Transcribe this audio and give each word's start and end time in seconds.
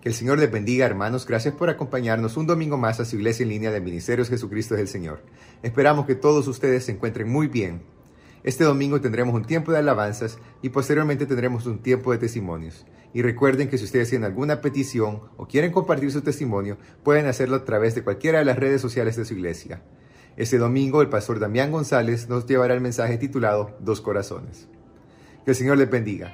Que 0.00 0.08
el 0.08 0.14
Señor 0.14 0.38
les 0.38 0.50
bendiga, 0.50 0.86
hermanos. 0.86 1.26
Gracias 1.26 1.52
por 1.52 1.68
acompañarnos 1.68 2.38
un 2.38 2.46
domingo 2.46 2.78
más 2.78 3.00
a 3.00 3.04
su 3.04 3.16
iglesia 3.16 3.42
en 3.42 3.50
línea 3.50 3.70
de 3.70 3.82
Ministerios 3.82 4.30
Jesucristo 4.30 4.74
es 4.74 4.80
el 4.80 4.88
Señor. 4.88 5.22
Esperamos 5.62 6.06
que 6.06 6.14
todos 6.14 6.48
ustedes 6.48 6.86
se 6.86 6.92
encuentren 6.92 7.28
muy 7.28 7.48
bien. 7.48 7.82
Este 8.42 8.64
domingo 8.64 9.02
tendremos 9.02 9.34
un 9.34 9.44
tiempo 9.44 9.72
de 9.72 9.78
alabanzas 9.78 10.38
y 10.62 10.70
posteriormente 10.70 11.26
tendremos 11.26 11.66
un 11.66 11.80
tiempo 11.80 12.12
de 12.12 12.18
testimonios. 12.18 12.86
Y 13.12 13.20
recuerden 13.20 13.68
que 13.68 13.76
si 13.76 13.84
ustedes 13.84 14.08
tienen 14.08 14.24
alguna 14.24 14.62
petición 14.62 15.20
o 15.36 15.46
quieren 15.46 15.70
compartir 15.70 16.10
su 16.10 16.22
testimonio, 16.22 16.78
pueden 17.02 17.26
hacerlo 17.26 17.56
a 17.56 17.64
través 17.66 17.94
de 17.94 18.02
cualquiera 18.02 18.38
de 18.38 18.46
las 18.46 18.58
redes 18.58 18.80
sociales 18.80 19.16
de 19.16 19.26
su 19.26 19.34
iglesia. 19.34 19.82
Este 20.38 20.56
domingo 20.56 21.02
el 21.02 21.10
pastor 21.10 21.40
Damián 21.40 21.72
González 21.72 22.26
nos 22.26 22.46
llevará 22.46 22.72
el 22.72 22.80
mensaje 22.80 23.18
titulado 23.18 23.76
Dos 23.80 24.00
Corazones. 24.00 24.66
Que 25.44 25.50
el 25.50 25.56
Señor 25.56 25.76
les 25.76 25.90
bendiga. 25.90 26.32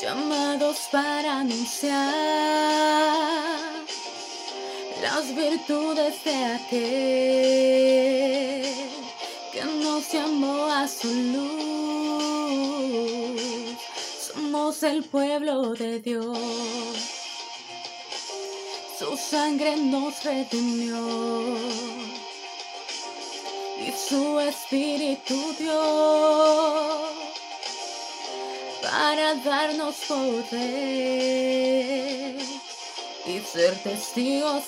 Llamados 0.00 0.88
para 0.90 1.38
anunciar 1.40 2.12
las 5.00 5.32
virtudes 5.36 6.24
de 6.24 6.44
aquel 6.44 6.72
que 9.52 9.64
nos 9.64 10.12
llamó 10.12 10.66
a 10.66 10.88
su 10.88 11.06
luz. 11.34 11.72
Somos 14.18 14.82
el 14.82 15.04
pueblo 15.04 15.74
de 15.74 16.00
Dios. 16.00 16.36
Su 18.98 19.16
sangre 19.16 19.76
nos 19.76 20.24
redimió 20.24 22.01
su 24.12 24.38
espíritu 24.40 25.38
dio 25.58 25.82
para 28.82 29.34
darnos 29.36 29.96
poder 30.06 30.52
y 33.24 33.40
ser 33.40 33.74
testigos 33.82 34.64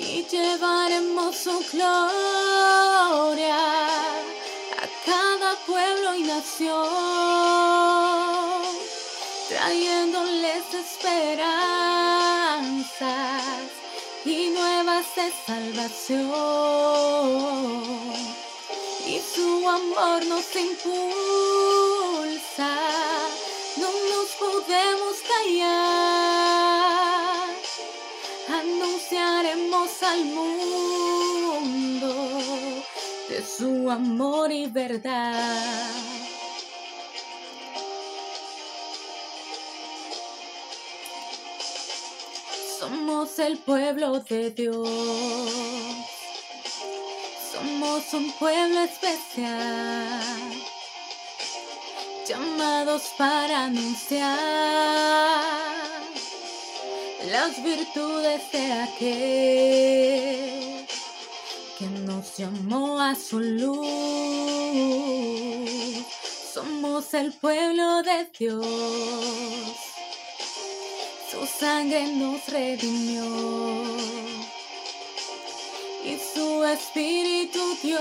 y 0.00 0.26
llevaremos 0.32 1.36
su 1.36 1.56
gloria 1.72 3.60
a 4.82 4.86
cada 5.06 5.54
pueblo 5.64 6.16
y 6.16 6.24
nación 6.24 6.88
trayéndoles 9.48 10.74
esperanzas 10.74 11.70
nuevas 15.00 15.14
de 15.16 15.30
salvación. 15.46 16.20
Y 19.06 19.18
su 19.20 19.68
amor 19.68 20.24
nos 20.26 20.56
impulsa, 20.56 20.98
no 23.76 23.88
nos 23.88 24.28
podemos 24.38 25.16
callar. 25.32 26.28
Anunciaremos 28.48 30.02
al 30.02 30.24
mundo 30.24 31.70
de 33.28 33.42
su 33.44 33.90
amor 33.90 34.52
y 34.52 34.66
verdad. 34.66 36.09
Somos 43.20 43.38
el 43.40 43.58
pueblo 43.58 44.20
de 44.20 44.50
Dios. 44.50 44.88
Somos 47.52 48.14
un 48.14 48.32
pueblo 48.32 48.80
especial. 48.80 50.22
Llamados 52.26 53.12
para 53.18 53.64
anunciar 53.66 54.30
las 57.30 57.62
virtudes 57.62 58.40
de 58.52 58.72
aquel 58.72 59.26
que 61.78 61.86
nos 62.06 62.38
llamó 62.38 63.02
a 63.02 63.14
su 63.14 63.38
luz. 63.38 63.86
Somos 66.54 67.12
el 67.12 67.34
pueblo 67.34 68.02
de 68.02 68.30
Dios 68.38 69.89
su 71.40 71.46
sangre 71.46 72.06
nos 72.06 72.46
redimió. 72.48 73.24
Y 76.04 76.18
su 76.34 76.64
espíritu 76.64 77.76
dio 77.82 77.98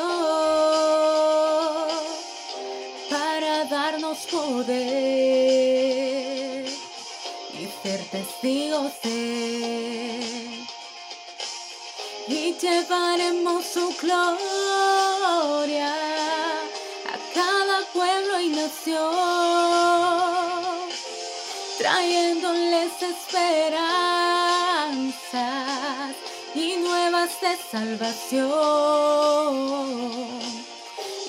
para 3.10 3.66
darnos 3.66 4.20
poder 4.28 4.76
y 7.54 7.68
ser 7.82 8.04
testigos 8.12 8.92
de 9.04 10.20
y 12.28 12.54
llevaremos 12.62 13.66
su 13.66 13.94
gloria 14.02 15.94
a 15.94 17.18
cada 17.34 17.82
pueblo 17.94 18.40
y 18.40 18.50
nación 18.50 19.39
trayéndoles 22.00 22.94
esperanzas 23.02 23.76
y 26.56 26.78
nuevas 26.78 27.30
de 27.42 27.58
salvación. 27.72 28.48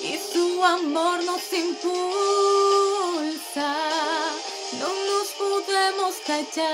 Y 0.01 0.17
su 0.17 0.63
amor 0.63 1.23
nos 1.25 1.51
impulsa, 1.51 1.91
no 4.79 4.87
nos 5.09 5.27
podemos 5.43 6.15
callar. 6.25 6.71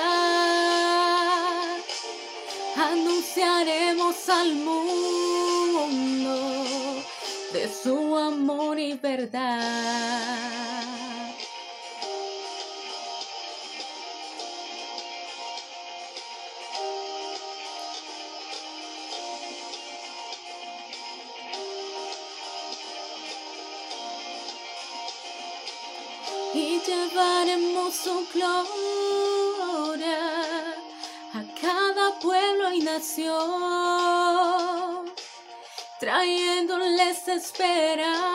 Anunciaremos 2.76 4.30
al 4.30 4.54
mundo 4.54 6.36
de 7.52 7.68
su 7.84 8.16
amor 8.16 8.80
y 8.80 8.94
verdad. 8.94 10.67
Y 26.54 26.80
llevaremos 26.80 27.94
su 27.94 28.26
gloria 28.34 28.68
a 31.34 31.44
cada 31.62 32.18
pueblo 32.20 32.72
y 32.72 32.80
nación, 32.82 33.36
trayéndoles 36.00 37.28
esperanzas 37.28 38.32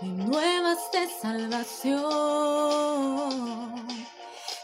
y 0.00 0.06
nuevas 0.06 0.90
de 0.92 1.08
salvación. 1.20 1.98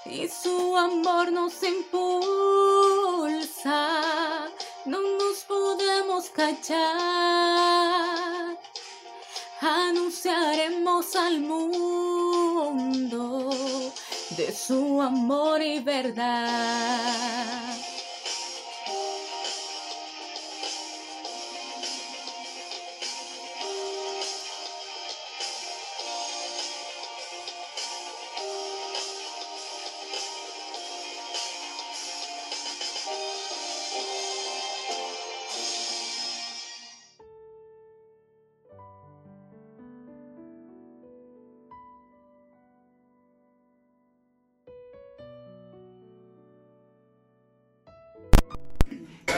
Y 0.07 0.29
su 0.29 0.77
amor 0.77 1.33
nos 1.33 1.63
impulsa, 1.63 2.31
no 4.85 5.01
nos 5.01 5.45
podemos 5.45 6.31
callar 6.31 7.45
anunciaremos 9.65 11.17
al 11.17 11.41
mundo 11.41 12.51
de 14.37 14.53
su 14.53 15.01
amor 15.01 15.63
y 15.63 15.81
verdad. 15.81 17.64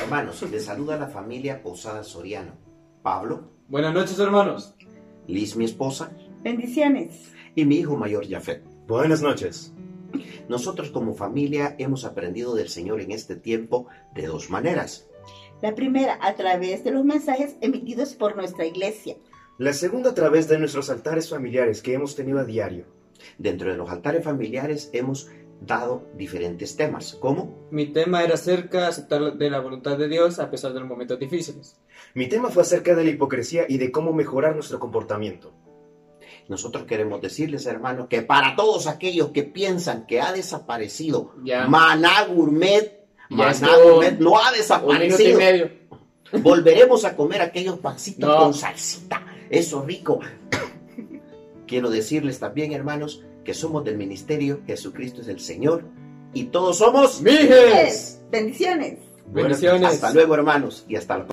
Hermanos, 0.07 0.41
les 0.53 0.65
saluda 0.67 0.97
la 0.97 1.09
familia 1.09 1.65
Posada 1.65 2.05
Soriano. 2.05 2.53
Pablo, 3.03 3.51
Buenas 3.67 3.93
noches, 3.93 4.17
hermanos. 4.21 4.73
Liz, 5.27 5.57
mi 5.57 5.65
esposa, 5.65 6.13
Bendiciones. 6.45 7.33
y 7.57 7.65
mi 7.65 7.79
hijo 7.79 7.97
mayor 7.97 8.25
Jafet. 8.25 8.63
Buenas 8.87 9.21
noches. 9.21 9.73
Nosotros 10.49 10.93
como 10.93 11.17
familia 11.17 11.75
hemos 11.81 12.05
aprendido 12.05 12.55
del 12.55 12.69
Señor 12.69 13.01
en 13.01 13.11
este 13.11 13.35
tiempo 13.35 13.89
de 14.15 14.27
dos 14.29 14.49
maneras. 14.49 15.09
La 15.61 15.75
primera 15.75 16.21
a 16.23 16.37
través 16.37 16.85
de 16.85 16.93
los 16.93 17.05
mensajes 17.05 17.57
emitidos 17.61 18.15
por 18.15 18.37
nuestra 18.37 18.65
iglesia. 18.65 19.17
La 19.59 19.73
segunda 19.73 20.11
a 20.11 20.15
través 20.15 20.47
de 20.47 20.61
nuestros 20.61 20.89
altares 20.89 21.29
familiares 21.31 21.83
que 21.83 21.95
hemos 21.95 22.15
tenido 22.15 22.39
a 22.39 22.45
diario. 22.45 22.87
Dentro 23.39 23.73
de 23.73 23.77
los 23.77 23.91
altares 23.91 24.23
familiares 24.23 24.89
hemos 24.93 25.29
dado 25.61 26.07
diferentes 26.15 26.77
temas, 26.77 27.15
como 27.15 27.67
Mi 27.71 27.87
tema 27.87 28.23
era 28.23 28.35
acerca 28.35 28.81
de 28.83 28.87
aceptar 28.87 29.37
de 29.37 29.51
la 29.51 29.61
voluntad 29.61 29.97
de 29.99 30.09
Dios 30.09 30.39
a 30.39 30.51
pesar 30.51 30.73
de 30.73 30.81
los 30.81 30.89
momentos 30.89 31.19
difíciles. 31.19 31.77
Mi 32.15 32.29
tema 32.29 32.51
fue 32.51 32.63
acerca 32.63 32.95
de 32.95 33.05
la 33.05 33.11
hipocresía 33.11 33.65
y 33.69 33.79
de 33.79 33.91
cómo 33.91 34.13
mejorar 34.13 34.55
nuestro 34.55 34.79
comportamiento. 34.79 35.53
nosotros 36.49 36.85
queremos 36.85 37.21
decirles, 37.21 37.67
hermanos, 37.67 38.07
que 38.09 38.23
para 38.23 38.55
todos 38.55 38.87
aquellos 38.87 39.31
que 39.31 39.43
piensan 39.43 40.07
que 40.07 40.21
ha 40.21 40.33
desaparecido 40.33 41.35
Ya. 41.43 41.67
Maná 41.67 42.25
Gourmet, 42.27 43.07
Ya 43.31 43.37
Maná. 43.37 43.77
Gourmet 43.83 44.19
no 44.21 44.39
ha 44.39 44.43
Un 44.43 44.45
minuto 44.45 44.55
y 44.55 44.59
desaparecido. 44.59 45.39
medio. 45.39 45.71
Volveremos 46.43 47.05
a 47.05 47.17
comer 47.17 47.41
aquellos 47.43 47.79
pancitos 47.79 48.29
No. 48.29 48.37
con 48.39 48.55
salsita. 48.55 49.25
Eso 49.51 49.83
rico. 49.83 50.21
Quiero 51.67 51.91
decirles 51.91 52.39
también, 52.39 52.73
hermanos, 52.73 53.25
que 53.47 53.55
somos 53.55 53.85
del 53.85 53.97
ministerio 53.97 54.61
Jesucristo 54.67 55.21
es 55.21 55.29
el 55.29 55.39
Señor 55.39 55.85
y 56.35 56.47
todos 56.47 56.79
somos. 56.79 57.23
¡Mijes! 57.23 58.21
Bendiciones. 58.29 58.99
Bendiciones. 59.29 59.95
Hasta 59.95 60.13
luego, 60.13 60.35
hermanos, 60.35 60.85
y 60.89 60.97
hasta 60.97 61.19
la 61.19 61.27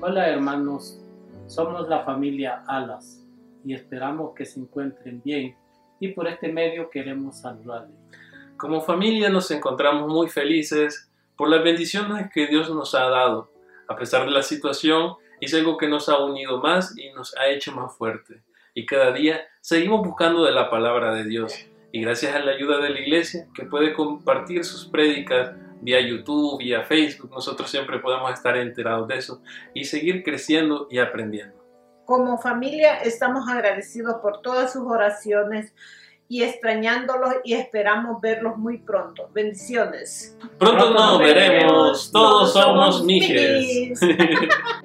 Hola 0.00 0.28
hermanos, 0.28 1.00
somos 1.46 1.88
la 1.88 2.04
familia 2.04 2.64
Alas 2.66 3.22
y 3.64 3.72
esperamos 3.72 4.34
que 4.34 4.44
se 4.44 4.58
encuentren 4.58 5.22
bien 5.24 5.54
y 6.00 6.08
por 6.08 6.26
este 6.26 6.52
medio 6.52 6.90
queremos 6.90 7.38
saludarles. 7.38 7.96
Como 8.56 8.80
familia 8.80 9.30
nos 9.30 9.48
encontramos 9.52 10.12
muy 10.12 10.28
felices 10.28 11.08
por 11.36 11.48
las 11.48 11.62
bendiciones 11.62 12.32
que 12.34 12.48
Dios 12.48 12.68
nos 12.68 12.96
ha 12.96 13.08
dado. 13.08 13.52
A 13.86 13.94
pesar 13.94 14.24
de 14.24 14.32
la 14.32 14.42
situación, 14.42 15.14
es 15.40 15.54
algo 15.54 15.76
que 15.76 15.86
nos 15.86 16.08
ha 16.08 16.18
unido 16.18 16.60
más 16.60 16.98
y 16.98 17.12
nos 17.12 17.36
ha 17.36 17.46
hecho 17.46 17.70
más 17.72 17.96
fuerte. 17.96 18.42
Y 18.74 18.86
cada 18.86 19.12
día 19.12 19.40
seguimos 19.64 20.06
buscando 20.06 20.44
de 20.44 20.52
la 20.52 20.68
palabra 20.68 21.14
de 21.14 21.24
Dios. 21.24 21.66
Y 21.90 22.02
gracias 22.02 22.34
a 22.34 22.38
la 22.40 22.52
ayuda 22.52 22.80
de 22.80 22.90
la 22.90 23.00
iglesia, 23.00 23.46
que 23.54 23.64
puede 23.64 23.94
compartir 23.94 24.62
sus 24.62 24.86
prédicas 24.86 25.52
vía 25.80 26.00
YouTube, 26.00 26.58
vía 26.58 26.82
Facebook, 26.82 27.30
nosotros 27.30 27.70
siempre 27.70 27.98
podemos 27.98 28.30
estar 28.32 28.58
enterados 28.58 29.08
de 29.08 29.16
eso 29.16 29.40
y 29.72 29.84
seguir 29.84 30.22
creciendo 30.22 30.86
y 30.90 30.98
aprendiendo. 30.98 31.54
Como 32.04 32.36
familia 32.36 32.96
estamos 32.98 33.48
agradecidos 33.48 34.16
por 34.20 34.42
todas 34.42 34.72
sus 34.72 34.82
oraciones 34.82 35.72
y 36.28 36.42
extrañándolos 36.42 37.36
y 37.42 37.54
esperamos 37.54 38.20
verlos 38.20 38.58
muy 38.58 38.78
pronto. 38.78 39.30
Bendiciones. 39.32 40.36
Pronto 40.58 40.90
nos 40.90 41.18
veremos, 41.18 42.10
todos 42.12 42.52
somos 42.52 43.02
mijes. 43.02 43.98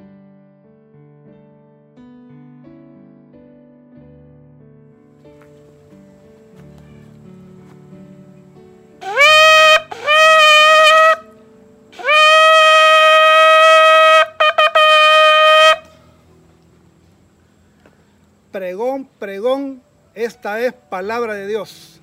esta 20.23 20.59
es 20.59 20.73
palabra 20.73 21.33
de 21.33 21.47
Dios. 21.47 22.01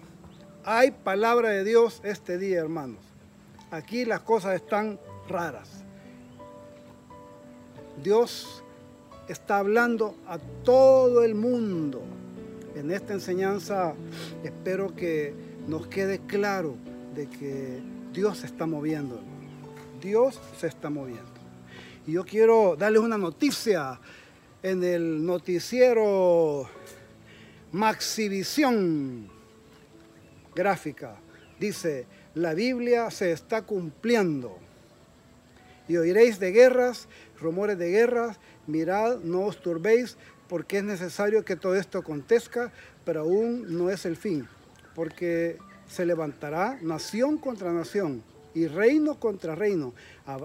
Hay 0.64 0.90
palabra 0.90 1.50
de 1.50 1.64
Dios 1.64 2.00
este 2.02 2.38
día, 2.38 2.60
hermanos. 2.60 3.00
Aquí 3.70 4.06
las 4.06 4.20
cosas 4.20 4.54
están 4.54 4.98
raras. 5.28 5.68
Dios 8.02 8.64
está 9.28 9.58
hablando 9.58 10.14
a 10.26 10.38
todo 10.38 11.24
el 11.24 11.34
mundo. 11.34 12.02
En 12.74 12.90
esta 12.90 13.12
enseñanza 13.12 13.92
espero 14.42 14.94
que 14.94 15.34
nos 15.68 15.86
quede 15.86 16.20
claro 16.20 16.74
de 17.14 17.28
que 17.28 17.82
Dios 18.14 18.38
se 18.38 18.46
está 18.46 18.64
moviendo. 18.64 19.20
Dios 20.00 20.40
se 20.58 20.68
está 20.68 20.88
moviendo. 20.88 21.22
Y 22.06 22.12
yo 22.12 22.24
quiero 22.24 22.76
darles 22.76 23.02
una 23.02 23.18
noticia 23.18 24.00
en 24.62 24.82
el 24.82 25.26
noticiero 25.26 26.66
Maxivisión 27.72 29.28
Gráfica. 30.54 31.16
Dice, 31.58 32.06
la 32.34 32.54
Biblia 32.54 33.10
se 33.10 33.32
está 33.32 33.62
cumpliendo. 33.62 34.58
Y 35.88 35.96
oiréis 35.96 36.38
de 36.38 36.52
guerras, 36.52 37.08
rumores 37.40 37.78
de 37.78 37.90
guerras, 37.90 38.38
mirad, 38.66 39.18
no 39.20 39.42
os 39.42 39.60
turbéis, 39.60 40.16
porque 40.48 40.78
es 40.78 40.84
necesario 40.84 41.44
que 41.44 41.56
todo 41.56 41.76
esto 41.76 41.98
acontezca, 41.98 42.72
pero 43.04 43.20
aún 43.20 43.76
no 43.76 43.90
es 43.90 44.04
el 44.04 44.16
fin, 44.16 44.48
porque 44.94 45.58
se 45.88 46.06
levantará 46.06 46.78
nación 46.82 47.38
contra 47.38 47.72
nación 47.72 48.22
y 48.54 48.68
reino 48.68 49.20
contra 49.20 49.54
reino, 49.54 49.92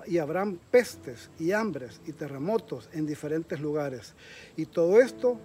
y 0.05 0.17
habrán 0.17 0.59
pestes 0.69 1.29
y 1.39 1.53
hambres 1.53 2.01
y 2.05 2.11
terremotos 2.11 2.89
en 2.91 3.07
diferentes 3.07 3.61
lugares. 3.61 4.13
Y 4.57 4.65
todo 4.65 4.99
esto 4.99 5.39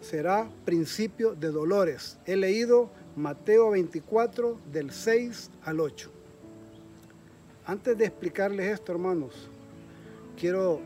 será 0.00 0.48
principio 0.64 1.34
de 1.34 1.50
dolores. 1.50 2.18
He 2.26 2.36
leído 2.36 2.90
Mateo 3.16 3.70
24 3.70 4.58
del 4.72 4.90
6 4.90 5.50
al 5.64 5.80
8. 5.80 6.10
Antes 7.66 7.98
de 7.98 8.06
explicarles 8.06 8.72
esto, 8.72 8.92
hermanos, 8.92 9.48
quiero 10.38 10.80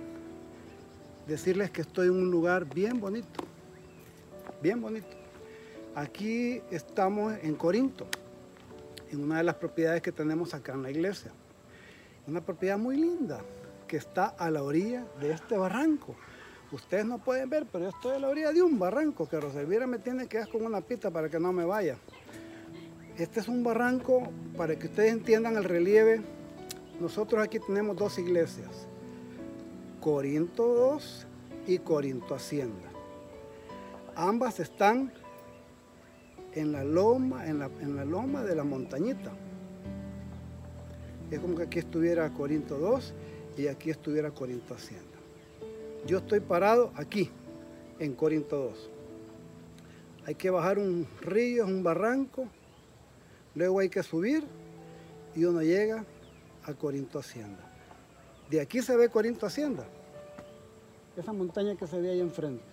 decirles 1.27 1.71
que 1.71 1.83
estoy 1.83 2.09
en 2.09 2.15
un 2.15 2.31
lugar 2.31 2.65
bien 2.65 3.01
bonito, 3.01 3.45
bien 4.61 4.81
bonito. 4.81 5.17
Aquí 5.95 6.61
estamos 6.71 7.35
en 7.43 7.55
Corinto, 7.55 8.07
en 9.11 9.23
una 9.23 9.39
de 9.39 9.45
las 9.45 9.57
propiedades 9.57 10.03
que 10.03 10.11
tenemos 10.11 10.55
acá 10.55 10.73
en 10.73 10.83
la 10.83 10.91
iglesia. 10.91 11.31
Una 12.27 12.41
propiedad 12.41 12.79
muy 12.79 12.97
linda 12.97 13.41
que 13.87 13.99
está 13.99 14.27
a 14.27 14.51
la 14.51 14.63
orilla 14.63 15.05
de 15.21 15.33
este 15.33 15.57
barranco. 15.57 16.17
Ustedes 16.73 17.05
no 17.05 17.19
pueden 17.19 17.51
ver, 17.51 17.67
pero 17.71 17.85
yo 17.85 17.91
estoy 17.91 18.17
a 18.17 18.19
la 18.19 18.29
orilla 18.29 18.51
de 18.51 18.63
un 18.63 18.79
barranco 18.79 19.29
que 19.29 19.39
Rosalvira 19.39 19.87
me 19.87 19.99
tiene 19.99 20.27
que 20.27 20.39
dar 20.39 20.49
con 20.49 20.65
una 20.65 20.81
pita 20.81 21.11
para 21.11 21.29
que 21.29 21.39
no 21.39 21.53
me 21.53 21.67
vaya. 21.67 21.99
Este 23.19 23.41
es 23.41 23.49
un 23.49 23.63
barranco, 23.63 24.23
para 24.57 24.79
que 24.79 24.87
ustedes 24.87 25.13
entiendan 25.13 25.57
el 25.57 25.65
relieve. 25.65 26.23
Nosotros 26.99 27.43
aquí 27.43 27.59
tenemos 27.59 27.95
dos 27.97 28.19
iglesias, 28.19 28.89
Corinto 30.01 30.67
2 30.67 31.27
y 31.67 31.79
Corinto 31.79 32.35
Hacienda. 32.35 32.89
Ambas 34.17 34.59
están 34.59 35.13
en 36.55 36.73
la 36.73 36.85
loma, 36.85 37.47
en 37.47 37.59
la, 37.59 37.67
en 37.81 37.97
la 37.97 38.07
loma 38.07 38.43
de 38.45 38.55
la 38.55 38.65
montañita. 38.65 39.31
Es 41.31 41.39
como 41.39 41.55
que 41.55 41.65
aquí 41.65 41.81
estuviera 41.81 42.31
Corinto 42.31 42.79
2 42.79 43.13
y 43.59 43.67
aquí 43.67 43.91
estuviera 43.91 44.31
Corinto 44.31 44.75
Hacienda. 44.75 45.12
Yo 46.05 46.19
estoy 46.19 46.41
parado 46.41 46.91
aquí, 46.97 47.31
en 48.01 48.15
Corinto 48.15 48.57
2. 48.57 48.91
Hay 50.27 50.35
que 50.35 50.51
bajar 50.51 50.79
un 50.79 51.07
río, 51.21 51.65
un 51.65 51.85
barranco, 51.85 52.49
luego 53.55 53.79
hay 53.79 53.89
que 53.89 54.03
subir 54.03 54.45
y 55.35 55.45
uno 55.45 55.63
llega 55.63 56.05
a 56.65 56.75
Corinto 56.75 57.21
Hacienda. 57.21 57.61
De 58.51 58.61
aquí 58.61 58.83
se 58.83 58.97
ve 58.97 59.09
Corinto 59.09 59.47
Hacienda, 59.47 59.85
esa 61.17 61.33
montaña 61.33 61.77
que 61.77 61.87
se 61.87 62.01
ve 62.01 62.11
ahí 62.11 62.21
enfrente. 62.21 62.65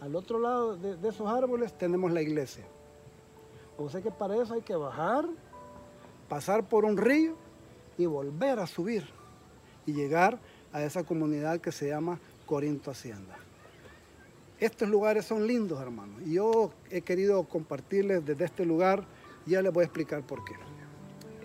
Al 0.00 0.16
otro 0.16 0.40
lado 0.40 0.76
de, 0.76 0.96
de 0.96 1.08
esos 1.08 1.28
árboles 1.28 1.76
tenemos 1.78 2.10
la 2.10 2.22
iglesia. 2.22 2.64
O 3.78 3.88
sea 3.88 4.02
que 4.02 4.10
para 4.10 4.34
eso 4.36 4.54
hay 4.54 4.62
que 4.62 4.74
bajar, 4.74 5.26
pasar 6.28 6.68
por 6.68 6.84
un 6.84 6.96
río 6.96 7.36
y 7.96 8.06
volver 8.06 8.58
a 8.58 8.66
subir 8.66 9.04
y 9.86 9.92
llegar 9.92 10.40
a 10.72 10.82
esa 10.82 11.04
comunidad 11.04 11.60
que 11.60 11.72
se 11.72 11.88
llama 11.88 12.18
Corinto 12.46 12.90
Hacienda. 12.90 13.36
Estos 14.58 14.88
lugares 14.88 15.24
son 15.24 15.46
lindos, 15.46 15.80
hermanos. 15.80 16.20
Y 16.26 16.34
yo 16.34 16.72
he 16.90 17.00
querido 17.00 17.42
compartirles 17.44 18.24
desde 18.24 18.44
este 18.44 18.66
lugar, 18.66 19.04
ya 19.46 19.62
les 19.62 19.72
voy 19.72 19.82
a 19.82 19.84
explicar 19.86 20.22
por 20.22 20.44
qué. 20.44 20.54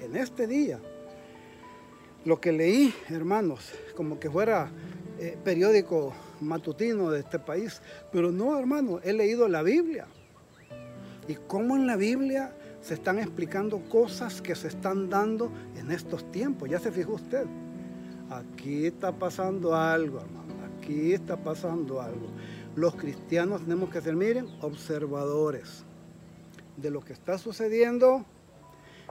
En 0.03 0.15
este 0.17 0.47
día, 0.47 0.79
lo 2.25 2.41
que 2.41 2.51
leí, 2.51 2.93
hermanos, 3.09 3.71
como 3.95 4.19
que 4.19 4.29
fuera 4.29 4.69
eh, 5.17 5.37
periódico 5.43 6.13
matutino 6.41 7.09
de 7.09 7.21
este 7.21 7.39
país, 7.39 7.81
pero 8.11 8.31
no, 8.31 8.59
hermano, 8.59 8.99
he 9.03 9.13
leído 9.13 9.47
la 9.47 9.61
Biblia. 9.61 10.07
Y 11.27 11.35
cómo 11.47 11.75
en 11.75 11.87
la 11.87 11.95
Biblia 11.95 12.53
se 12.81 12.95
están 12.95 13.17
explicando 13.17 13.79
cosas 13.89 14.41
que 14.41 14.55
se 14.55 14.67
están 14.67 15.09
dando 15.09 15.51
en 15.77 15.89
estos 15.91 16.29
tiempos. 16.31 16.69
Ya 16.69 16.79
se 16.79 16.91
fijó 16.91 17.13
usted. 17.13 17.45
Aquí 18.29 18.85
está 18.85 19.11
pasando 19.11 19.75
algo, 19.75 20.19
hermano, 20.19 20.53
aquí 20.77 21.13
está 21.13 21.37
pasando 21.37 22.01
algo. 22.01 22.27
Los 22.75 22.95
cristianos 22.95 23.61
tenemos 23.61 23.89
que 23.89 24.01
ser, 24.01 24.15
miren, 24.15 24.47
observadores 24.61 25.83
de 26.77 26.91
lo 26.91 27.01
que 27.01 27.13
está 27.13 27.37
sucediendo 27.37 28.25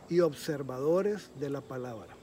y 0.08 0.20
observadores 0.20 1.30
de 1.40 1.50
la 1.50 1.60
palabra. 1.60 2.14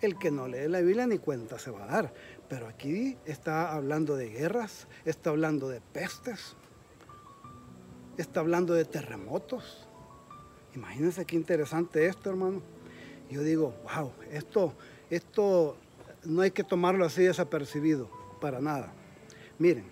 El 0.00 0.18
que 0.18 0.30
no 0.30 0.48
lee 0.48 0.68
la 0.68 0.80
Biblia 0.80 1.06
ni 1.06 1.18
cuenta 1.18 1.58
se 1.58 1.70
va 1.70 1.84
a 1.84 1.86
dar, 1.86 2.14
pero 2.48 2.66
aquí 2.66 3.16
está 3.26 3.74
hablando 3.74 4.16
de 4.16 4.30
guerras, 4.30 4.88
está 5.04 5.30
hablando 5.30 5.68
de 5.68 5.80
pestes, 5.80 6.56
está 8.16 8.40
hablando 8.40 8.74
de 8.74 8.84
terremotos. 8.84 9.86
Imagínense 10.74 11.24
qué 11.24 11.36
interesante 11.36 12.06
esto, 12.06 12.30
hermano. 12.30 12.62
Yo 13.30 13.42
digo, 13.42 13.74
wow, 13.84 14.12
esto, 14.32 14.74
esto 15.10 15.76
no 16.24 16.42
hay 16.42 16.50
que 16.50 16.64
tomarlo 16.64 17.04
así 17.04 17.22
desapercibido, 17.22 18.08
para 18.40 18.60
nada. 18.60 18.92
Miren, 19.58 19.84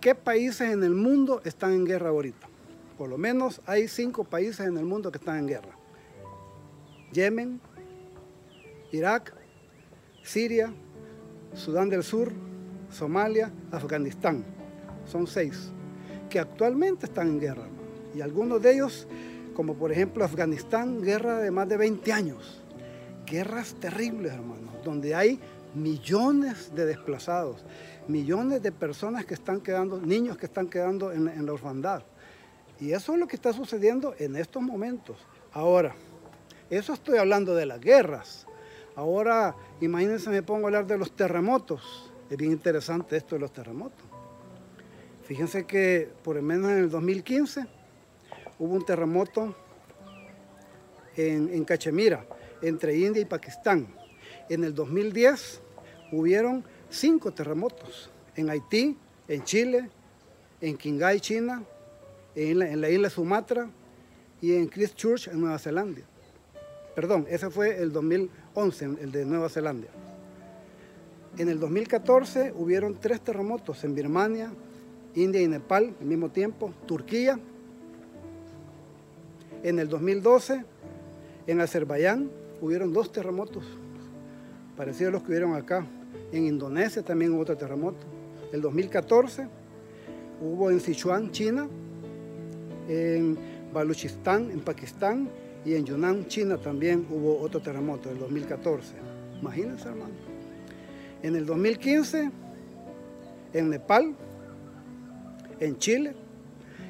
¿qué 0.00 0.14
países 0.14 0.70
en 0.70 0.82
el 0.82 0.94
mundo 0.94 1.42
están 1.44 1.72
en 1.72 1.84
guerra 1.84 2.10
ahorita? 2.10 2.48
Por 2.96 3.08
lo 3.08 3.18
menos 3.18 3.60
hay 3.66 3.88
cinco 3.88 4.24
países 4.24 4.66
en 4.66 4.76
el 4.76 4.84
mundo 4.84 5.12
que 5.12 5.18
están 5.18 5.38
en 5.38 5.46
guerra. 5.46 5.76
Yemen, 7.12 7.60
Irak, 8.92 9.34
Siria, 10.22 10.72
Sudán 11.54 11.88
del 11.88 12.02
Sur, 12.02 12.32
Somalia, 12.90 13.52
Afganistán. 13.70 14.44
Son 15.06 15.26
seis 15.26 15.70
que 16.28 16.38
actualmente 16.38 17.06
están 17.06 17.28
en 17.28 17.40
guerra. 17.40 17.66
Y 18.14 18.20
algunos 18.20 18.62
de 18.62 18.74
ellos, 18.74 19.06
como 19.54 19.74
por 19.74 19.92
ejemplo 19.92 20.24
Afganistán, 20.24 21.02
guerra 21.02 21.38
de 21.38 21.50
más 21.50 21.68
de 21.68 21.76
20 21.76 22.12
años. 22.12 22.62
Guerras 23.30 23.74
terribles, 23.74 24.32
hermanos, 24.32 24.74
donde 24.84 25.14
hay 25.14 25.38
millones 25.74 26.74
de 26.74 26.86
desplazados, 26.86 27.64
millones 28.06 28.62
de 28.62 28.72
personas 28.72 29.26
que 29.26 29.34
están 29.34 29.60
quedando, 29.60 30.00
niños 30.00 30.38
que 30.38 30.46
están 30.46 30.68
quedando 30.68 31.12
en, 31.12 31.28
en 31.28 31.44
la 31.44 31.52
orfandad. 31.52 32.02
Y 32.80 32.92
eso 32.92 33.12
es 33.12 33.18
lo 33.18 33.26
que 33.26 33.36
está 33.36 33.52
sucediendo 33.52 34.14
en 34.18 34.36
estos 34.36 34.62
momentos. 34.62 35.18
Ahora, 35.52 35.94
eso 36.70 36.92
estoy 36.92 37.18
hablando 37.18 37.54
de 37.54 37.66
las 37.66 37.80
guerras. 37.80 38.46
Ahora, 38.94 39.54
imagínense, 39.80 40.30
me 40.30 40.42
pongo 40.42 40.66
a 40.66 40.68
hablar 40.68 40.86
de 40.86 40.98
los 40.98 41.14
terremotos. 41.14 42.10
Es 42.30 42.36
bien 42.36 42.52
interesante 42.52 43.16
esto 43.16 43.34
de 43.34 43.40
los 43.40 43.52
terremotos. 43.52 44.04
Fíjense 45.24 45.66
que 45.66 46.10
por 46.22 46.36
lo 46.36 46.42
menos 46.42 46.70
en 46.70 46.78
el 46.78 46.90
2015 46.90 47.66
hubo 48.58 48.74
un 48.74 48.84
terremoto 48.84 49.54
en, 51.16 51.52
en 51.52 51.64
Cachemira, 51.64 52.24
entre 52.62 52.96
India 52.96 53.22
y 53.22 53.24
Pakistán. 53.24 53.86
En 54.48 54.64
el 54.64 54.74
2010 54.74 55.60
hubieron 56.12 56.64
cinco 56.90 57.32
terremotos 57.32 58.10
en 58.36 58.50
Haití, 58.50 58.96
en 59.26 59.44
Chile, 59.44 59.90
en 60.60 60.76
Qinghai, 60.76 61.20
China, 61.20 61.62
en 62.34 62.58
la, 62.58 62.70
en 62.70 62.80
la 62.80 62.90
isla 62.90 63.10
Sumatra 63.10 63.68
y 64.40 64.54
en 64.54 64.66
Christchurch, 64.68 65.28
en 65.28 65.40
Nueva 65.40 65.58
Zelanda. 65.58 66.00
Perdón, 66.94 67.26
ese 67.28 67.50
fue 67.50 67.80
el 67.80 67.92
2011, 67.92 68.84
el 69.00 69.12
de 69.12 69.24
Nueva 69.24 69.48
Zelanda. 69.48 69.88
En 71.36 71.48
el 71.48 71.60
2014 71.60 72.52
hubieron 72.56 72.98
tres 72.98 73.20
terremotos 73.20 73.84
en 73.84 73.94
Birmania, 73.94 74.50
India 75.14 75.40
y 75.40 75.46
Nepal 75.46 75.94
al 76.00 76.06
mismo 76.06 76.30
tiempo, 76.30 76.72
Turquía. 76.86 77.38
En 79.62 79.78
el 79.78 79.88
2012, 79.88 80.64
en 81.46 81.60
Azerbaiyán, 81.60 82.30
hubieron 82.60 82.92
dos 82.92 83.12
terremotos, 83.12 83.64
parecidos 84.76 85.10
a 85.10 85.12
los 85.12 85.22
que 85.22 85.28
hubieron 85.30 85.54
acá. 85.54 85.86
En 86.32 86.46
Indonesia 86.46 87.02
también 87.02 87.32
hubo 87.32 87.42
otro 87.42 87.56
terremoto. 87.56 88.06
El 88.52 88.60
2014 88.60 89.46
hubo 90.40 90.70
en 90.70 90.80
Sichuan, 90.80 91.30
China, 91.30 91.68
en 92.88 93.38
Baluchistán, 93.72 94.50
en 94.50 94.60
Pakistán, 94.60 95.28
y 95.64 95.74
en 95.74 95.84
Yunnan, 95.84 96.26
China 96.26 96.56
también 96.56 97.06
hubo 97.10 97.40
otro 97.40 97.60
terremoto, 97.60 98.10
el 98.10 98.18
2014. 98.18 98.94
Imagínense, 99.40 99.88
hermano. 99.88 100.14
En 101.22 101.36
el 101.36 101.44
2015, 101.44 102.30
en 103.52 103.70
Nepal, 103.70 104.14
en 105.60 105.76
Chile, 105.78 106.14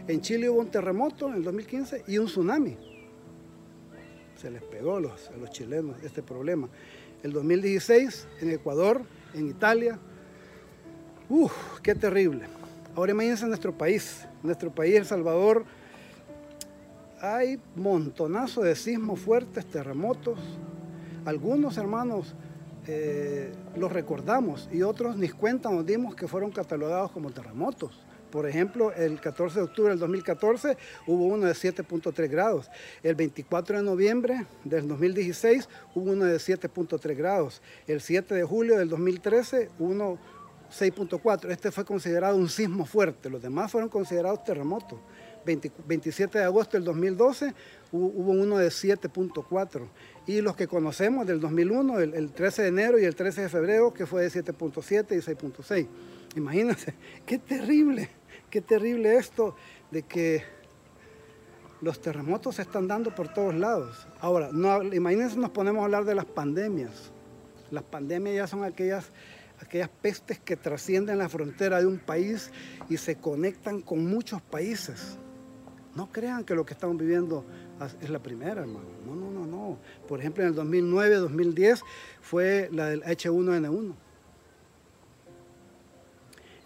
en 0.06 0.20
Chile 0.20 0.48
hubo 0.48 0.60
un 0.60 0.70
terremoto 0.70 1.28
en 1.28 1.36
el 1.36 1.44
2015 1.44 2.04
y 2.06 2.18
un 2.18 2.26
tsunami. 2.26 2.76
Se 4.40 4.52
les 4.52 4.62
pegó 4.62 4.96
a 4.96 5.00
los, 5.00 5.30
chilenos 5.50 5.96
este 6.04 6.22
problema. 6.22 6.68
El 7.24 7.32
2016, 7.32 8.28
en 8.40 8.52
Ecuador, 8.52 9.02
en 9.34 9.48
Italia. 9.48 9.98
Uf, 11.28 11.52
qué 11.82 11.96
terrible. 11.96 12.44
Ahora 12.94 13.10
imagínense 13.10 13.46
nuestro 13.46 13.76
país, 13.76 14.26
nuestro 14.44 14.72
país, 14.72 14.94
El 14.94 15.06
Salvador, 15.06 15.64
hay 17.20 17.60
montonazo 17.74 18.62
de 18.62 18.76
sismos 18.76 19.18
fuertes, 19.18 19.66
terremotos. 19.66 20.38
Algunos 21.24 21.76
hermanos 21.76 22.36
eh, 22.86 23.52
los 23.76 23.90
recordamos 23.90 24.68
y 24.72 24.82
otros 24.82 25.16
ni 25.16 25.28
cuenta 25.30 25.68
nos 25.68 25.84
dimos 25.84 26.14
que 26.14 26.28
fueron 26.28 26.52
catalogados 26.52 27.10
como 27.10 27.30
terremotos. 27.30 28.06
Por 28.30 28.48
ejemplo, 28.48 28.92
el 28.92 29.20
14 29.20 29.58
de 29.58 29.64
octubre 29.64 29.90
del 29.90 29.98
2014 29.98 30.76
hubo 31.06 31.26
uno 31.26 31.46
de 31.46 31.52
7.3 31.52 32.28
grados. 32.28 32.70
El 33.02 33.14
24 33.14 33.78
de 33.78 33.82
noviembre 33.82 34.46
del 34.64 34.86
2016 34.88 35.68
hubo 35.94 36.12
uno 36.12 36.24
de 36.24 36.36
7.3 36.36 37.16
grados. 37.16 37.62
El 37.86 38.00
7 38.00 38.34
de 38.34 38.44
julio 38.44 38.78
del 38.78 38.88
2013 38.88 39.70
uno 39.78 40.18
6.4. 40.70 41.50
Este 41.50 41.70
fue 41.70 41.84
considerado 41.84 42.36
un 42.36 42.48
sismo 42.48 42.84
fuerte. 42.84 43.30
Los 43.30 43.42
demás 43.42 43.72
fueron 43.72 43.88
considerados 43.88 44.44
terremotos. 44.44 44.98
20 45.46 45.72
27 45.86 46.38
de 46.38 46.44
agosto 46.44 46.76
del 46.76 46.84
2012 46.84 47.54
hubo, 47.92 48.32
uno 48.32 48.58
de 48.58 48.68
7.4 48.68 49.88
y 50.26 50.40
los 50.42 50.54
que 50.56 50.66
conocemos 50.66 51.26
del 51.26 51.40
2001, 51.40 52.00
el, 52.00 52.14
el, 52.14 52.32
13 52.32 52.62
de 52.62 52.68
enero 52.68 52.98
y 52.98 53.04
el 53.04 53.14
13 53.14 53.42
de 53.42 53.48
febrero, 53.48 53.94
que 53.94 54.04
fue 54.04 54.22
de 54.22 54.28
7.7 54.30 55.12
y 55.12 55.20
6.6. 55.20 55.86
Imagínense, 56.36 56.94
qué 57.26 57.38
terrible, 57.38 58.10
qué 58.50 58.60
terrible 58.60 59.16
esto 59.16 59.54
de 59.90 60.02
que 60.02 60.42
los 61.80 62.00
terremotos 62.00 62.56
se 62.56 62.62
están 62.62 62.88
dando 62.88 63.14
por 63.14 63.32
todos 63.32 63.54
lados. 63.54 64.06
Ahora, 64.20 64.50
no, 64.52 64.82
imagínense, 64.82 65.36
nos 65.36 65.50
ponemos 65.50 65.82
a 65.82 65.84
hablar 65.84 66.04
de 66.04 66.14
las 66.14 66.24
pandemias. 66.24 67.12
Las 67.70 67.84
pandemias 67.84 68.34
ya 68.34 68.46
son 68.46 68.64
aquellas 68.64 69.10
aquellas 69.60 69.88
pestes 69.88 70.38
que 70.38 70.56
trascienden 70.56 71.18
la 71.18 71.28
frontera 71.28 71.80
de 71.80 71.86
un 71.86 71.98
país 71.98 72.50
y 72.88 72.96
se 72.96 73.16
conectan 73.16 73.80
con 73.80 74.04
muchos 74.06 74.40
países. 74.40 75.18
No 75.94 76.12
crean 76.12 76.44
que 76.44 76.54
lo 76.54 76.64
que 76.64 76.74
estamos 76.74 76.96
viviendo 76.96 77.44
es 78.00 78.08
la 78.08 78.20
primera, 78.20 78.60
hermano. 78.60 78.86
No, 79.04 79.14
no, 79.16 79.30
no, 79.30 79.46
no. 79.46 79.78
Por 80.06 80.20
ejemplo, 80.20 80.44
en 80.44 80.50
el 80.50 80.54
2009, 80.54 81.16
2010 81.16 81.82
fue 82.20 82.68
la 82.72 82.86
del 82.86 83.02
H1N1. 83.02 83.94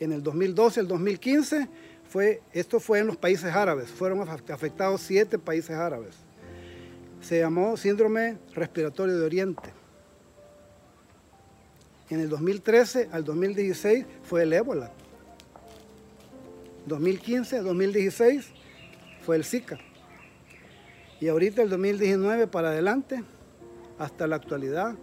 En 0.03 0.11
el 0.11 0.21
2012, 0.21 0.81
el 0.81 0.89
2015, 0.89 1.69
fue, 2.09 2.43
esto 2.53 2.81
fue 2.81 2.99
en 2.99 3.07
los 3.07 3.17
países 3.17 3.55
árabes. 3.55 3.89
Fueron 3.89 4.29
afectados 4.29 5.01
siete 5.01 5.39
países 5.39 5.77
árabes. 5.77 6.17
Se 7.21 7.39
llamó 7.39 7.77
síndrome 7.77 8.37
respiratorio 8.53 9.17
de 9.17 9.25
Oriente. 9.25 9.73
En 12.11 12.19
el 12.19 12.29
2013 12.29 13.11
al 13.13 13.25
2016 13.25 14.05
fue 14.25 14.43
el 14.43 14.53
ébola. 14.53 14.91
2015, 16.87 17.61
2016 17.61 18.49
fue 19.25 19.37
el 19.37 19.45
Zika. 19.45 19.79
Y 21.21 21.29
ahorita 21.29 21.63
el 21.63 21.71
2019 21.71 22.49
para 22.49 22.71
adelante, 22.71 23.23
hasta 24.01 24.27
la 24.27 24.35
actualidad, 24.35 24.97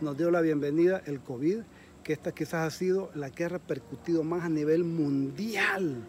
nos 0.00 0.16
dio 0.16 0.32
la 0.32 0.40
bienvenida 0.40 1.02
el 1.06 1.20
COVID, 1.20 1.60
que 2.02 2.12
esta 2.12 2.32
quizás 2.32 2.66
ha 2.66 2.70
sido 2.70 3.10
la 3.14 3.30
que 3.30 3.44
ha 3.44 3.48
repercutido 3.48 4.24
más 4.24 4.44
a 4.44 4.48
nivel 4.48 4.84
mundial. 4.84 6.04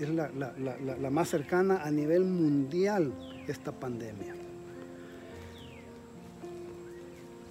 Es 0.00 0.08
la, 0.08 0.30
la, 0.30 0.52
la, 0.58 1.10
más 1.10 1.28
cercana 1.28 1.84
a 1.84 1.90
nivel 1.90 2.24
mundial 2.24 3.12
esta 3.46 3.70
pandemia. 3.70 4.34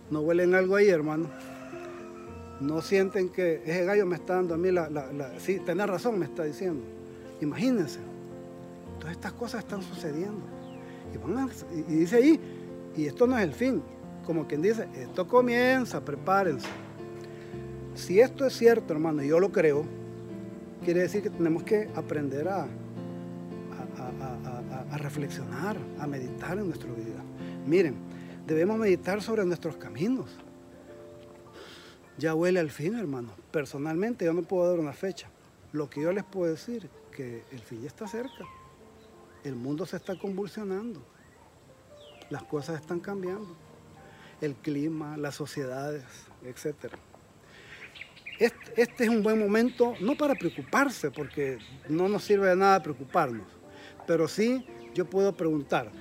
¿No 0.09 0.21
huelen 0.21 0.53
algo 0.53 0.75
ahí, 0.75 0.89
hermano? 0.89 1.29
No 2.59 2.81
sienten 2.81 3.29
que 3.29 3.61
ese 3.65 3.85
gallo 3.85 4.05
me 4.05 4.15
está 4.15 4.35
dando 4.35 4.55
a 4.55 4.57
mí 4.57 4.71
la... 4.71 4.89
la, 4.89 5.11
la... 5.13 5.39
Sí, 5.39 5.59
tenés 5.59 5.87
razón, 5.87 6.19
me 6.19 6.25
está 6.25 6.43
diciendo. 6.43 6.83
Imagínense. 7.39 7.99
Todas 8.99 9.13
estas 9.13 9.33
cosas 9.33 9.63
están 9.63 9.81
sucediendo. 9.83 10.41
Y, 11.13 11.17
van 11.17 11.49
y 11.71 11.93
dice 11.93 12.17
ahí, 12.17 12.39
y 12.97 13.05
esto 13.05 13.27
no 13.27 13.37
es 13.37 13.43
el 13.43 13.53
fin. 13.53 13.81
Como 14.25 14.47
quien 14.47 14.61
dice, 14.61 14.87
esto 14.95 15.27
comienza, 15.27 16.03
prepárense. 16.03 16.67
Si 17.97 18.21
esto 18.21 18.45
es 18.45 18.57
cierto, 18.57 18.93
hermano, 18.93 19.21
y 19.23 19.27
yo 19.27 19.41
lo 19.41 19.51
creo, 19.51 19.83
quiere 20.85 21.01
decir 21.01 21.21
que 21.21 21.29
tenemos 21.29 21.63
que 21.63 21.89
aprender 21.95 22.47
a, 22.47 22.65
reflexionar, 24.97 25.75
a 25.99 26.07
meditar 26.07 26.57
en 26.57 26.67
nuestra 26.67 26.91
vida. 26.93 27.21
Miren, 27.65 27.95
Debemos 28.47 28.77
meditar 28.77 29.21
sobre 29.21 29.43
nuestros 29.43 29.75
caminos. 29.75 30.29
Ya 32.17 32.33
huele 32.33 32.61
al 32.61 32.71
fin, 32.71 32.95
hermano. 32.95 33.33
Personalmente 33.51 34.23
yo 34.23 34.31
no 34.31 34.43
puedo 34.43 34.69
dar 34.69 34.79
una 34.79 34.93
fecha. 34.93 35.27
Lo 35.73 35.89
que 35.89 35.99
yo 35.99 36.13
les 36.13 36.23
puedo 36.23 36.49
decir 36.49 36.89
que 37.11 37.43
el 37.51 37.59
fin 37.59 37.81
ya 37.81 37.87
está 37.87 38.07
cerca. 38.07 38.45
El 39.43 39.55
mundo 39.55 39.85
se 39.85 39.97
está 39.97 40.17
convulsionando. 40.17 41.01
Las 42.29 42.43
cosas 42.43 42.79
están 42.79 43.01
cambiando. 43.01 43.53
El 44.39 44.55
clima, 44.55 45.17
las 45.17 45.35
sociedades, 45.35 46.05
etc. 46.45 46.93
Este, 48.39 49.03
es 49.03 49.09
un 49.09 49.23
buen 49.23 49.39
momento, 49.39 49.95
no 49.99 50.15
para 50.15 50.35
preocuparse, 50.35 51.09
porque 51.09 51.57
no 51.89 52.07
nos 52.07 52.23
sirve 52.23 52.49
de 52.49 52.55
nada 52.55 52.83
preocuparnos, 52.83 53.47
pero 54.05 54.27
sí 54.27 54.63
yo 54.93 55.05
puedo 55.05 55.35
preguntar, 55.35 55.91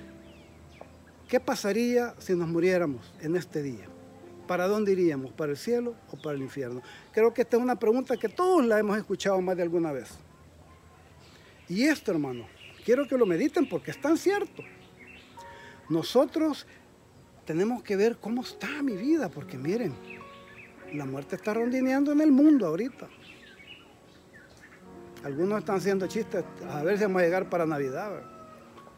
¿qué 1.27 1.39
pasaría 1.39 2.13
si 2.19 2.35
nos 2.35 2.47
muriéramos 2.47 3.11
en 3.21 3.35
este 3.35 3.63
día? 3.63 3.87
¿Para 4.47 4.67
dónde 4.67 4.91
iríamos? 4.91 5.31
¿Para 5.31 5.51
el 5.51 5.57
cielo 5.57 5.95
o 6.11 6.17
para 6.17 6.35
el 6.35 6.41
infierno? 6.43 6.81
Creo 7.11 7.33
que 7.33 7.41
esta 7.41 7.57
es 7.57 7.63
una 7.63 7.75
pregunta 7.75 8.15
que 8.17 8.29
todos 8.29 8.65
la 8.65 8.77
hemos 8.79 8.97
escuchado 8.97 9.41
más 9.41 9.57
de 9.57 9.63
alguna 9.63 9.91
vez. 9.91 10.09
Y 11.67 11.83
esto, 11.83 12.11
hermano, 12.11 12.47
quiero 12.85 13.07
que 13.07 13.17
lo 13.17 13.25
mediten 13.25 13.67
porque 13.67 13.91
es 13.91 13.99
tan 13.99 14.15
cierto. 14.15 14.63
Nosotros 15.89 16.67
tenemos 17.45 17.81
que 17.81 17.95
ver 17.95 18.17
cómo 18.17 18.43
está 18.43 18.81
mi 18.83 18.95
vida, 18.95 19.29
porque 19.29 19.57
miren, 19.57 19.93
la 20.93 21.05
muerte 21.05 21.35
está 21.35 21.53
rondineando 21.53 22.11
en 22.11 22.21
el 22.21 22.31
mundo 22.31 22.67
ahorita. 22.67 23.07
Algunos 25.23 25.59
están 25.59 25.77
haciendo 25.77 26.07
chistes, 26.07 26.43
a 26.69 26.83
ver 26.83 26.97
si 26.97 27.03
vamos 27.03 27.21
a 27.21 27.25
llegar 27.25 27.49
para 27.49 27.65
Navidad. 27.65 28.21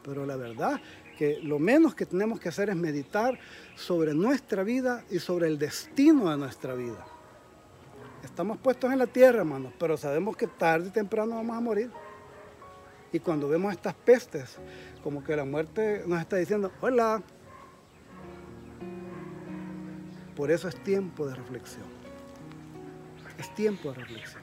Pero 0.02 0.24
la 0.24 0.36
verdad 0.36 0.80
que 1.18 1.38
lo 1.42 1.58
menos 1.58 1.94
que 1.94 2.06
tenemos 2.06 2.40
que 2.40 2.48
hacer 2.48 2.70
es 2.70 2.76
meditar 2.76 3.38
sobre 3.74 4.14
nuestra 4.14 4.62
vida 4.62 5.04
y 5.10 5.18
sobre 5.18 5.48
el 5.48 5.58
destino 5.58 6.30
de 6.30 6.36
nuestra 6.36 6.74
vida. 6.74 7.04
Estamos 8.24 8.58
puestos 8.58 8.92
en 8.92 8.98
la 8.98 9.06
tierra, 9.06 9.40
hermanos, 9.40 9.72
pero 9.78 9.96
sabemos 9.96 10.36
que 10.36 10.46
tarde 10.46 10.88
y 10.88 10.90
temprano 10.90 11.36
vamos 11.36 11.56
a 11.56 11.60
morir. 11.60 11.90
Y 13.12 13.18
cuando 13.18 13.48
vemos 13.48 13.72
estas 13.72 13.94
pestes, 13.94 14.56
como 15.02 15.24
que 15.24 15.34
la 15.34 15.44
muerte 15.44 16.04
nos 16.06 16.20
está 16.20 16.36
diciendo, 16.36 16.70
hola. 16.80 17.22
Por 20.40 20.50
eso 20.50 20.68
es 20.68 20.76
tiempo 20.82 21.26
de 21.26 21.34
reflexión. 21.34 21.84
Es 23.36 23.54
tiempo 23.54 23.90
de 23.92 23.96
reflexión. 23.96 24.42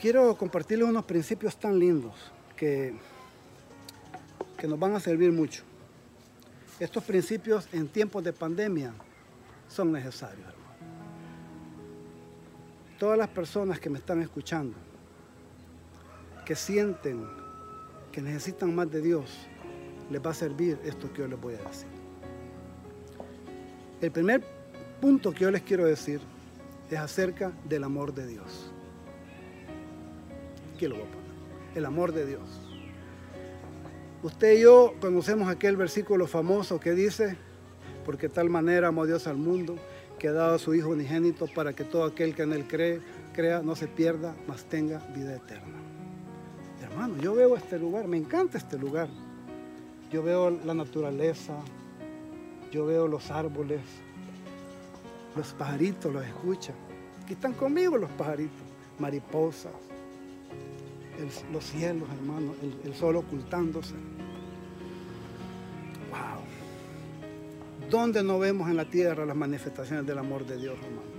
Quiero 0.00 0.36
compartirles 0.36 0.88
unos 0.88 1.04
principios 1.04 1.56
tan 1.56 1.78
lindos 1.78 2.16
que, 2.56 2.92
que 4.58 4.66
nos 4.66 4.76
van 4.76 4.96
a 4.96 4.98
servir 4.98 5.30
mucho. 5.30 5.62
Estos 6.80 7.04
principios 7.04 7.68
en 7.70 7.86
tiempos 7.86 8.24
de 8.24 8.32
pandemia 8.32 8.92
son 9.68 9.92
necesarios, 9.92 10.48
hermano. 10.48 10.74
Todas 12.98 13.18
las 13.18 13.28
personas 13.28 13.78
que 13.78 13.88
me 13.88 13.98
están 13.98 14.20
escuchando, 14.20 14.76
que 16.44 16.56
sienten 16.56 17.24
que 18.10 18.20
necesitan 18.20 18.74
más 18.74 18.90
de 18.90 19.00
Dios, 19.00 19.30
les 20.10 20.20
va 20.20 20.32
a 20.32 20.34
servir 20.34 20.76
esto 20.82 21.12
que 21.12 21.20
yo 21.20 21.28
les 21.28 21.40
voy 21.40 21.54
a 21.54 21.58
decir. 21.58 21.99
El 24.00 24.10
primer 24.10 24.42
punto 25.00 25.32
que 25.32 25.40
yo 25.40 25.50
les 25.50 25.62
quiero 25.62 25.84
decir 25.84 26.20
es 26.90 26.98
acerca 26.98 27.52
del 27.68 27.84
amor 27.84 28.14
de 28.14 28.26
Dios. 28.26 28.70
Aquí 30.74 30.88
lo 30.88 30.96
voy 30.96 31.04
a 31.04 31.06
poner. 31.06 31.20
El 31.74 31.84
amor 31.84 32.12
de 32.12 32.26
Dios. 32.26 32.40
Usted 34.22 34.58
y 34.58 34.62
yo 34.62 34.94
conocemos 35.00 35.48
aquel 35.48 35.76
versículo 35.76 36.26
famoso 36.26 36.80
que 36.80 36.92
dice, 36.92 37.36
porque 38.04 38.28
tal 38.28 38.48
manera 38.50 38.88
amó 38.88 39.06
Dios 39.06 39.26
al 39.26 39.36
mundo, 39.36 39.76
que 40.18 40.28
ha 40.28 40.32
dado 40.32 40.54
a 40.54 40.58
su 40.58 40.74
Hijo 40.74 40.90
unigénito 40.90 41.46
para 41.54 41.74
que 41.74 41.84
todo 41.84 42.04
aquel 42.04 42.34
que 42.34 42.42
en 42.42 42.52
él 42.52 42.66
cree, 42.66 43.00
crea, 43.32 43.62
no 43.62 43.76
se 43.76 43.86
pierda, 43.86 44.34
mas 44.46 44.64
tenga 44.64 44.98
vida 45.14 45.36
eterna. 45.36 45.78
Hermano, 46.82 47.16
yo 47.18 47.34
veo 47.34 47.56
este 47.56 47.78
lugar, 47.78 48.08
me 48.08 48.16
encanta 48.16 48.58
este 48.58 48.78
lugar. 48.78 49.08
Yo 50.10 50.22
veo 50.22 50.50
la 50.50 50.74
naturaleza, 50.74 51.54
yo 52.70 52.86
veo 52.86 53.08
los 53.08 53.30
árboles, 53.30 53.80
los 55.36 55.52
pajaritos 55.54 56.12
los 56.12 56.24
escuchan. 56.24 56.74
Aquí 57.22 57.34
están 57.34 57.52
conmigo 57.52 57.96
los 57.98 58.10
pajaritos, 58.10 58.62
mariposas, 58.98 59.72
los 61.52 61.64
cielos, 61.64 62.08
hermano, 62.10 62.54
el 62.84 62.94
sol 62.94 63.16
ocultándose. 63.16 63.94
Wow. 66.10 67.90
¿Dónde 67.90 68.22
no 68.22 68.38
vemos 68.38 68.68
en 68.70 68.76
la 68.76 68.84
tierra 68.84 69.26
las 69.26 69.36
manifestaciones 69.36 70.06
del 70.06 70.18
amor 70.18 70.46
de 70.46 70.56
Dios, 70.56 70.76
hermano? 70.82 71.10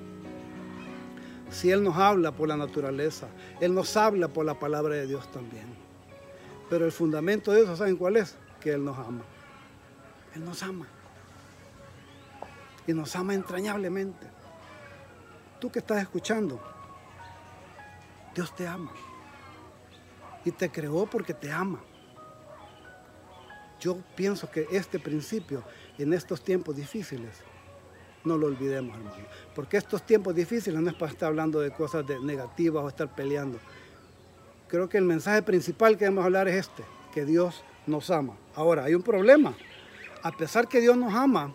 Si 1.52 1.70
Él 1.70 1.84
nos 1.84 1.98
habla 1.98 2.32
por 2.32 2.48
la 2.48 2.56
naturaleza, 2.56 3.28
Él 3.60 3.74
nos 3.74 3.98
habla 3.98 4.30
por 4.30 4.46
la 4.46 4.58
palabra 4.58 4.96
de 4.96 5.06
Dios 5.06 5.30
también. 5.32 5.66
Pero 6.70 6.86
el 6.86 6.94
fundamento 6.94 7.52
de 7.52 7.64
eso, 7.64 7.76
¿saben 7.76 7.98
cuál 7.98 8.16
es? 8.16 8.38
Que 8.62 8.72
Él 8.72 8.86
nos 8.86 8.98
ama. 8.98 9.24
Él 10.34 10.46
nos 10.46 10.64
ama. 10.64 10.88
Y 12.88 12.94
nos 12.94 13.15
ama 13.15 13.34
entrañablemente. 13.34 14.28
Tú 15.60 15.72
que 15.72 15.80
estás 15.80 16.02
escuchando, 16.02 16.60
Dios 18.34 18.56
te 18.56 18.67
ama. 18.67 18.91
Y 20.44 20.52
te 20.52 20.72
creó 20.72 21.06
porque 21.06 21.34
te 21.34 21.52
ama. 21.52 21.80
Yo 23.80 23.98
pienso 24.15 24.50
que 24.50 24.67
este 24.72 25.00
principio 25.00 25.63
en 25.98 26.13
estos 26.13 26.44
tiempos 26.44 26.76
difíciles 26.76 27.44
no 28.24 28.38
lo 28.38 28.48
olvidemos, 28.48 28.96
hermano. 28.96 29.15
Porque 29.56 29.78
estos 29.78 30.04
tiempos 30.04 30.36
difíciles 30.36 30.80
no 30.80 30.89
es 30.89 30.96
para 30.96 31.12
estar 31.12 31.30
hablando 31.30 31.60
de 31.60 31.72
cosas 31.72 32.06
negativas 32.22 32.84
o 32.84 32.88
estar 32.88 33.13
peleando. 33.13 33.60
Creo 34.67 34.88
que 34.88 34.98
el 34.98 35.06
mensaje 35.06 35.41
principal 35.41 35.98
que 35.98 36.06
debemos 36.06 36.26
hablar 36.26 36.48
es 36.48 36.56
este, 36.56 36.84
que 37.13 37.26
Dios 37.26 37.63
nos 37.88 38.10
ama. 38.10 38.36
Ahora, 38.56 38.86
hay 38.86 38.96
un 38.96 39.02
problema. 39.02 39.54
A 40.24 40.32
pesar 40.32 40.67
que 40.67 40.80
Dios 40.80 40.96
nos 40.96 41.13
ama, 41.13 41.54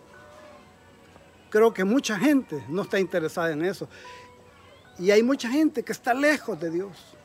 creo 1.57 1.73
que 1.73 1.85
mucha 1.85 2.19
gente 2.19 2.63
no 2.69 2.83
está 2.83 3.01
interesada 3.01 3.51
en 3.53 3.65
eso. 3.65 3.89
Y 4.99 5.11
hay 5.11 5.23
mucha 5.23 5.49
gente 5.49 5.83
que 5.83 5.93
está 5.93 6.13
lejos 6.13 6.61
de 6.61 6.71
Dios. 6.71 7.17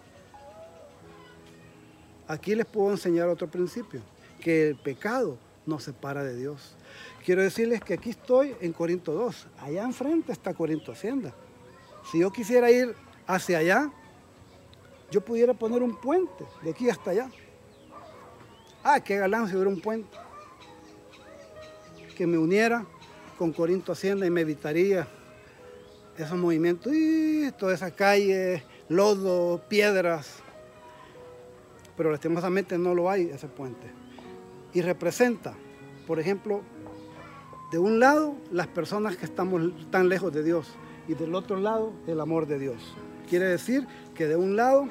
Aquí 2.30 2.56
les 2.56 2.66
puedo 2.66 2.92
enseñar 2.92 3.28
otro 3.28 3.52
principio, 3.52 4.00
que 4.40 4.70
el 4.70 4.78
pecado 4.78 5.38
nos 5.66 5.84
separa 5.84 6.24
de 6.24 6.38
Dios. 6.38 6.78
Quiero 7.26 7.42
decirles 7.42 7.82
que 7.82 7.96
aquí 7.96 8.12
estoy 8.12 8.56
en 8.62 8.72
Corinto 8.72 9.12
2, 9.12 9.48
allá 9.60 9.84
enfrente 9.84 10.32
está 10.32 10.54
Corinto 10.54 10.94
Hacienda. 10.94 11.34
Si 12.10 12.20
yo 12.20 12.32
quisiera 12.32 12.72
ir 12.72 12.96
hacia 13.28 13.58
allá, 13.58 13.92
yo 15.12 15.20
pudiera 15.20 15.54
poner 15.54 15.84
un 15.84 16.00
puente 16.00 16.46
de 16.64 16.72
aquí 16.72 16.90
hasta 16.90 17.12
allá. 17.12 17.30
Ah, 18.82 19.02
qué 19.02 19.18
galán 19.18 19.50
si 19.50 19.56
hubiera 19.56 19.70
un 19.70 19.82
puente 19.82 20.18
que 22.16 22.26
me 22.26 22.38
uniera 22.38 22.86
con 23.42 23.54
Corinto 23.54 23.94
Hacienda 23.94 24.28
y 24.28 24.30
me 24.30 24.42
evitaría 24.42 25.08
esos 26.16 26.38
movimientos, 26.38 26.94
y 26.94 27.52
toda 27.58 27.74
esa 27.74 27.90
calle, 27.90 28.64
lodo, 28.88 29.64
piedras. 29.68 30.36
Pero 31.98 32.12
lastimosamente 32.12 32.78
no 32.78 32.94
lo 32.94 33.10
hay 33.10 33.32
ese 33.34 33.48
puente. 33.48 33.88
Y 34.76 34.82
representa, 34.82 35.56
por 36.06 36.20
ejemplo, 36.20 36.62
de 37.72 37.80
un 37.80 38.00
lado 38.00 38.36
las 38.52 38.68
personas 38.68 39.18
que 39.18 39.26
estamos 39.26 39.60
tan 39.90 40.08
lejos 40.08 40.32
de 40.32 40.44
Dios 40.44 40.68
y 41.08 41.16
del 41.16 41.34
otro 41.34 41.56
lado 41.60 41.94
el 42.06 42.22
amor 42.22 42.46
de 42.46 42.60
Dios. 42.60 42.96
Quiere 43.28 43.46
decir 43.46 43.88
que 44.14 44.28
de 44.28 44.36
un 44.36 44.56
lado 44.56 44.88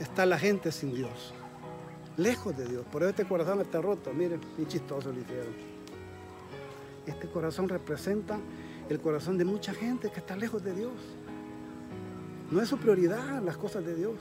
está 0.00 0.24
la 0.24 0.38
gente 0.38 0.72
sin 0.72 0.94
Dios, 0.94 1.34
lejos 2.16 2.56
de 2.56 2.66
Dios. 2.66 2.84
Por 2.90 3.02
eso 3.02 3.10
este 3.10 3.24
corazón 3.24 3.60
está 3.60 3.80
roto. 3.80 4.12
Miren, 4.12 4.40
qué 4.56 4.66
chistoso 4.66 5.12
lo. 5.12 5.22
Este 7.06 7.28
corazón 7.28 7.68
representa 7.68 8.38
el 8.88 9.00
corazón 9.00 9.38
de 9.38 9.44
mucha 9.44 9.72
gente 9.72 10.10
que 10.10 10.20
está 10.20 10.36
lejos 10.36 10.62
de 10.62 10.74
Dios. 10.74 10.92
No 12.50 12.60
es 12.60 12.68
su 12.68 12.78
prioridad 12.78 13.42
las 13.42 13.56
cosas 13.56 13.84
de 13.84 13.94
Dios. 13.94 14.16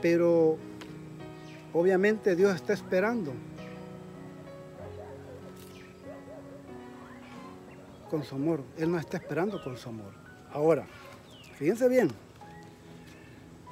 Pero 0.00 0.58
obviamente 1.72 2.34
Dios 2.34 2.54
está 2.54 2.72
esperando 2.72 3.32
con 8.10 8.24
su 8.24 8.34
amor. 8.34 8.62
Él 8.76 8.90
no 8.90 8.98
está 8.98 9.16
esperando 9.16 9.62
con 9.62 9.76
su 9.76 9.88
amor. 9.88 10.12
Ahora, 10.52 10.86
fíjense 11.56 11.88
bien, 11.88 12.10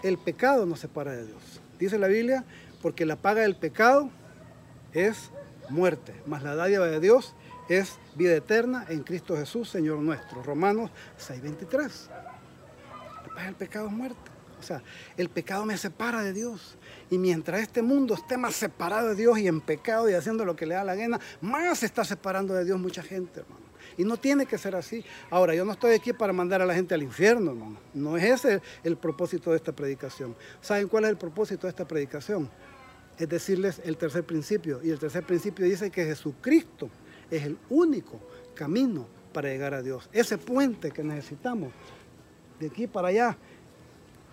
el 0.03 0.17
pecado 0.19 0.65
nos 0.67 0.81
separa 0.81 1.13
de 1.13 1.27
Dios. 1.27 1.61
Dice 1.81 1.99
la 1.99 2.07
Biblia, 2.07 2.45
porque 2.83 3.07
la 3.07 3.17
paga 3.17 3.43
del 3.43 3.57
pecado 3.57 4.11
es 4.93 5.31
muerte, 5.71 6.15
mas 6.27 6.43
la 6.43 6.55
dádiva 6.55 6.87
de 6.87 7.01
Dios 7.01 7.35
es 7.69 7.99
vida 8.15 8.35
eterna 8.35 8.85
en 8.89 9.03
Cristo 9.03 9.37
Jesús, 9.37 9.71
Señor 9.71 9.99
nuestro. 9.99 10.43
Romanos 10.43 10.91
6:23. 11.19 12.09
La 13.27 13.29
paga 13.29 13.45
del 13.47 13.55
pecado 13.55 13.87
es 13.87 13.93
muerte. 13.93 14.31
O 14.59 14.63
sea, 14.63 14.83
el 15.17 15.31
pecado 15.31 15.65
me 15.65 15.79
separa 15.79 16.23
de 16.23 16.35
Dios. 16.35 16.77
Y 17.09 17.17
mientras 17.17 17.63
este 17.63 17.81
mundo 17.81 18.13
esté 18.13 18.37
más 18.37 18.55
separado 18.55 19.09
de 19.09 19.15
Dios 19.15 19.39
y 19.39 19.49
en 19.49 19.63
pecado 19.63 20.11
y 20.11 20.13
haciendo 20.13 20.45
lo 20.45 20.55
que 20.55 20.67
le 20.67 20.75
da 20.75 20.85
la 20.85 20.95
gana, 20.95 21.19
más 21.41 21.79
se 21.79 21.87
está 21.87 22.05
separando 22.05 22.53
de 22.53 22.67
Dios 22.67 22.79
mucha 22.79 23.03
gente, 23.03 23.41
hermano. 23.41 23.70
Y 24.01 24.05
no 24.05 24.17
tiene 24.17 24.47
que 24.47 24.57
ser 24.57 24.75
así. 24.75 25.05
Ahora, 25.29 25.55
yo 25.55 25.63
no 25.63 25.73
estoy 25.73 25.93
aquí 25.93 26.15
para 26.15 26.33
mandar 26.33 26.63
a 26.63 26.65
la 26.65 26.75
gente 26.75 26.95
al 26.95 27.03
infierno, 27.03 27.51
hermano. 27.51 27.77
No 27.93 28.17
es 28.17 28.25
ese 28.25 28.63
el 28.83 28.97
propósito 28.97 29.51
de 29.51 29.57
esta 29.57 29.73
predicación. 29.73 30.35
¿Saben 30.63 30.89
cuál 30.89 31.05
es 31.05 31.11
el 31.11 31.19
propósito 31.19 31.67
de 31.67 31.69
esta 31.69 31.87
predicación? 31.87 32.49
Es 33.19 33.29
decirles 33.29 33.79
el 33.85 33.99
tercer 33.99 34.25
principio. 34.25 34.81
Y 34.83 34.89
el 34.89 34.99
tercer 34.99 35.23
principio 35.25 35.67
dice 35.67 35.91
que 35.91 36.07
Jesucristo 36.07 36.89
es 37.31 37.43
el 37.45 37.59
único 37.69 38.19
camino 38.55 39.07
para 39.35 39.51
llegar 39.51 39.75
a 39.75 39.83
Dios. 39.83 40.09
Ese 40.15 40.39
puente 40.39 40.91
que 40.93 41.05
necesitamos 41.05 41.71
de 42.59 42.69
aquí 42.69 42.87
para 42.87 43.09
allá, 43.09 43.37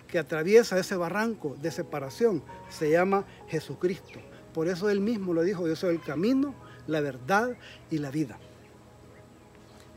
que 0.06 0.18
atraviesa 0.18 0.78
ese 0.78 0.96
barranco 0.96 1.58
de 1.60 1.70
separación, 1.70 2.42
se 2.70 2.90
llama 2.90 3.26
Jesucristo. 3.48 4.18
Por 4.54 4.66
eso 4.66 4.88
él 4.88 5.00
mismo 5.00 5.34
lo 5.34 5.42
dijo, 5.42 5.68
yo 5.68 5.76
soy 5.76 5.96
el 5.96 6.00
camino, 6.00 6.54
la 6.86 7.02
verdad 7.02 7.54
y 7.90 7.98
la 7.98 8.10
vida. 8.10 8.38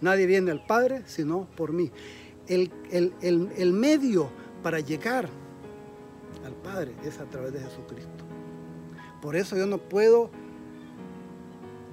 Nadie 0.02 0.26
viene 0.26 0.52
al 0.52 0.66
Padre 0.66 1.04
sino 1.06 1.48
por 1.56 1.72
mí. 1.74 1.92
El, 2.48 2.72
el- 2.92 3.14
el- 3.22 3.52
el 3.58 3.72
medio 3.74 4.30
para 4.64 4.80
llegar 4.80 5.30
al 6.46 6.54
Padre 6.56 6.94
es 7.06 7.20
a 7.20 7.26
través 7.26 7.54
de 7.54 7.60
Jesucristo. 7.60 8.26
Por 9.22 9.36
eso 9.36 9.56
yo 9.56 9.68
no 9.68 9.78
puedo 9.78 10.32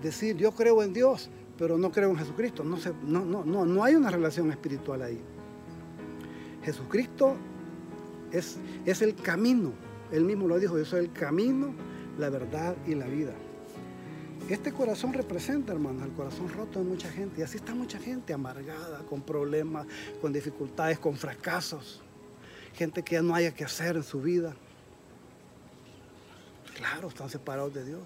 decir, 0.02 0.36
yo 0.36 0.52
creo 0.52 0.82
en 0.82 0.92
Dios, 0.92 1.28
pero 1.58 1.76
no 1.76 1.90
creo 1.92 2.10
en 2.10 2.16
Jesucristo. 2.16 2.64
No, 2.64 2.76
se- 2.78 2.92
no, 3.04 3.24
no, 3.24 3.44
no, 3.44 3.66
no 3.66 3.84
hay 3.84 3.94
una 3.94 4.10
relación 4.10 4.50
espiritual 4.50 5.02
ahí. 5.02 5.20
Jesucristo 6.64 7.36
es, 8.32 8.58
es 8.86 9.02
el 9.02 9.14
camino. 9.14 9.72
Él 10.12 10.24
mismo 10.24 10.48
lo 10.48 10.58
dijo, 10.58 10.78
yo 10.78 10.84
soy 10.84 11.00
el 11.00 11.12
camino, 11.12 11.74
la 12.18 12.30
verdad 12.30 12.76
y 12.86 12.94
la 12.94 13.06
vida. 13.06 13.32
Este 14.48 14.72
corazón 14.72 15.12
representa, 15.12 15.72
hermano, 15.74 16.04
el 16.04 16.12
corazón 16.12 16.48
roto 16.48 16.78
de 16.78 16.84
mucha 16.86 17.10
gente. 17.10 17.40
Y 17.40 17.44
así 17.44 17.58
está 17.58 17.74
mucha 17.74 17.98
gente 17.98 18.32
amargada, 18.32 19.00
con 19.00 19.20
problemas, 19.20 19.86
con 20.22 20.32
dificultades, 20.32 20.98
con 20.98 21.16
fracasos. 21.16 22.00
Gente 22.74 23.02
que 23.02 23.16
ya 23.16 23.22
no 23.22 23.34
haya 23.34 23.52
que 23.52 23.64
hacer 23.64 23.96
en 23.96 24.02
su 24.02 24.22
vida. 24.22 24.54
Claro, 26.76 27.08
están 27.08 27.28
separados 27.28 27.74
de 27.74 27.84
Dios. 27.84 28.00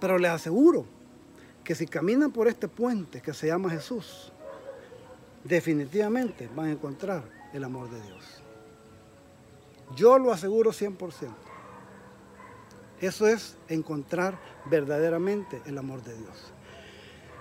Pero 0.00 0.16
les 0.18 0.30
aseguro 0.30 0.86
que 1.62 1.74
si 1.74 1.86
caminan 1.86 2.32
por 2.32 2.48
este 2.48 2.66
puente 2.66 3.20
que 3.20 3.34
se 3.34 3.48
llama 3.48 3.68
Jesús, 3.68 4.32
definitivamente 5.44 6.48
van 6.56 6.68
a 6.68 6.72
encontrar 6.72 7.24
el 7.52 7.62
amor 7.62 7.90
de 7.90 8.00
Dios. 8.00 8.42
Yo 9.96 10.18
lo 10.18 10.32
aseguro 10.32 10.72
100%. 10.72 11.51
Eso 13.02 13.26
es 13.26 13.56
encontrar 13.68 14.38
verdaderamente 14.66 15.60
el 15.66 15.76
amor 15.76 16.04
de 16.04 16.16
Dios. 16.16 16.52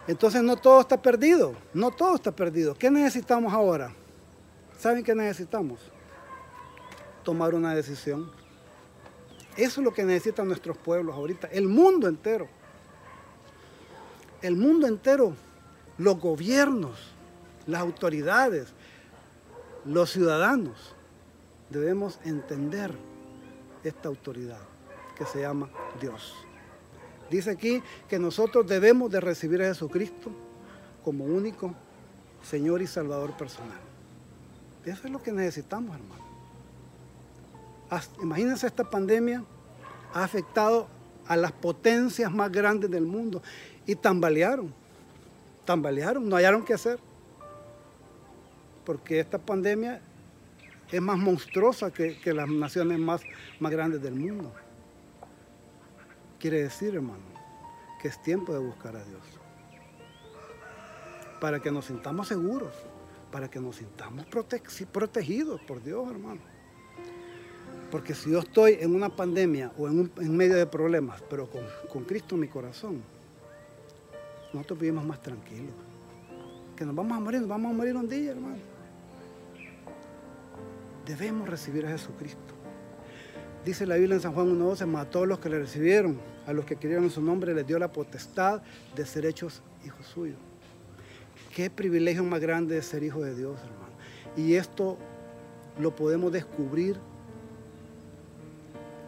Entonces 0.07 0.41
no 0.41 0.57
todo 0.57 0.81
está 0.81 0.99
perdido, 0.99 1.53
no 1.75 1.91
todo 1.91 2.15
está 2.15 2.31
perdido. 2.31 2.73
¿Qué 2.73 2.89
necesitamos 2.89 3.53
ahora? 3.53 3.93
¿Saben 4.79 5.03
qué 5.03 5.13
necesitamos? 5.13 5.79
Tomar 7.23 7.53
una 7.53 7.75
decisión. 7.75 8.31
Eso 9.55 9.81
es 9.81 9.85
lo 9.85 9.93
que 9.93 10.03
necesitan 10.03 10.47
nuestros 10.47 10.77
pueblos 10.77 11.15
ahorita, 11.15 11.47
el 11.51 11.67
mundo 11.67 12.07
entero. 12.07 12.47
El 14.41 14.55
mundo 14.55 14.87
entero, 14.87 15.35
los 15.99 16.19
gobiernos, 16.19 16.97
las 17.67 17.81
autoridades, 17.81 18.69
los 19.85 20.09
ciudadanos, 20.09 20.95
debemos 21.69 22.19
entender 22.25 22.91
esta 23.83 24.09
autoridad 24.09 24.70
que 25.21 25.27
se 25.27 25.41
llama 25.41 25.69
Dios. 26.01 26.33
Dice 27.29 27.51
aquí 27.51 27.83
que 28.09 28.17
nosotros 28.17 28.65
debemos 28.65 29.11
de 29.11 29.19
recibir 29.19 29.61
a 29.61 29.65
Jesucristo 29.65 30.31
como 31.05 31.25
único 31.25 31.75
Señor 32.41 32.81
y 32.81 32.87
Salvador 32.87 33.37
personal. 33.37 33.77
Eso 34.83 35.05
es 35.05 35.11
lo 35.11 35.21
que 35.21 35.31
necesitamos, 35.31 35.95
hermano. 35.95 36.25
Imagínense 38.19 38.65
esta 38.65 38.83
pandemia 38.83 39.43
ha 40.11 40.23
afectado 40.23 40.87
a 41.27 41.37
las 41.37 41.51
potencias 41.51 42.31
más 42.31 42.51
grandes 42.51 42.89
del 42.89 43.05
mundo 43.05 43.43
y 43.85 43.93
tambalearon, 43.93 44.73
tambalearon, 45.65 46.27
no 46.27 46.35
hallaron 46.35 46.65
qué 46.65 46.73
hacer. 46.73 46.97
Porque 48.83 49.19
esta 49.19 49.37
pandemia 49.37 50.01
es 50.91 50.99
más 50.99 51.19
monstruosa 51.19 51.91
que, 51.91 52.17
las 52.33 52.49
naciones 52.49 52.97
más 52.97 53.21
grandes 53.59 54.01
del 54.01 54.15
mundo. 54.15 54.51
Quiere 56.41 56.63
decir, 56.63 56.95
hermano, 56.95 57.21
que 58.01 58.07
es 58.07 58.19
tiempo 58.23 58.51
de 58.51 58.57
buscar 58.57 58.95
a 58.95 59.03
Dios. 59.03 59.21
Para 61.39 61.59
que 61.59 61.71
nos 61.71 61.85
sintamos 61.85 62.27
seguros, 62.29 62.73
para 63.31 63.47
que 63.47 63.59
nos 63.59 63.75
sintamos 63.75 64.25
prote- 64.25 64.87
protegidos 64.87 65.61
por 65.61 65.83
Dios, 65.83 66.09
hermano. 66.09 66.41
Porque 67.91 68.15
si 68.15 68.31
yo 68.31 68.39
estoy 68.39 68.77
en 68.79 68.95
una 68.95 69.09
pandemia 69.15 69.71
o 69.77 69.87
en, 69.87 70.09
medio 70.35 70.55
de 70.55 70.65
problemas, 70.65 71.21
pero 71.29 71.47
con, 71.47 71.61
con 71.93 72.05
Cristo 72.05 72.33
en 72.33 72.41
mi 72.41 72.47
corazón, 72.47 73.03
nosotros 74.51 74.79
vivimos 74.79 75.05
más 75.05 75.21
tranquilos. 75.21 75.75
Que 76.75 76.85
nos 76.85 76.95
vamos 76.95 77.15
a 77.15 77.19
morir, 77.19 77.41
nos 77.41 77.49
vamos 77.49 77.71
a 77.71 77.75
morir 77.77 77.95
un 77.95 78.09
día, 78.09 78.31
hermano. 78.31 78.57
Debemos 81.05 81.47
recibir 81.47 81.85
a 81.85 81.89
Jesucristo. 81.89 82.55
Dice 83.65 83.85
la 83.85 83.95
Biblia 83.95 84.15
en 84.15 84.21
San 84.21 84.33
Juan 84.33 84.59
1.12, 84.59 84.87
mas 84.87 85.05
a 85.05 85.09
todos 85.11 85.27
los 85.27 85.37
que 85.37 85.49
le 85.49 85.59
recibieron, 85.59 86.17
a 86.47 86.53
los 86.53 86.65
que 86.65 86.75
creyeron 86.75 87.03
en 87.05 87.09
su 87.11 87.21
nombre, 87.21 87.53
les 87.53 87.65
dio 87.67 87.77
la 87.79 87.91
potestad 87.91 88.61
de 88.95 89.05
ser 89.05 89.25
hechos 89.25 89.61
hijos 89.85 90.05
suyos. 90.07 90.37
Qué 91.55 91.69
privilegio 91.69 92.23
más 92.23 92.39
grande 92.39 92.75
de 92.75 92.81
ser 92.81 93.03
hijo 93.03 93.21
de 93.21 93.35
Dios, 93.35 93.59
hermano. 93.59 93.91
Y 94.37 94.55
esto 94.55 94.97
lo 95.79 95.95
podemos 95.95 96.31
descubrir 96.31 96.97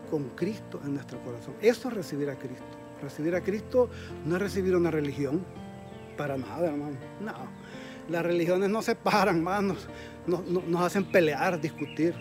con 0.10 0.30
Cristo 0.30 0.80
en 0.86 0.94
nuestro 0.96 1.20
corazón. 1.24 1.56
Eso 1.62 1.88
es 1.88 1.94
recibir 1.94 2.30
a 2.30 2.36
Cristo. 2.38 2.64
Recibir 3.02 3.36
a 3.36 3.42
Cristo 3.42 3.90
no 4.26 4.36
es 4.36 4.42
recibir 4.42 4.76
una 4.76 4.92
religión, 4.92 5.44
para 6.18 6.38
nada, 6.38 6.68
hermano. 6.68 6.98
No. 7.22 7.34
Las 8.10 8.24
religiones 8.24 8.70
nos 8.70 8.86
separan, 8.86 9.38
hermanos. 9.38 9.88
Nos, 10.28 10.46
nos- 10.48 10.66
nos 10.66 10.82
hacen 10.82 11.06
pelear, 11.06 11.60
discutir. 11.60 12.14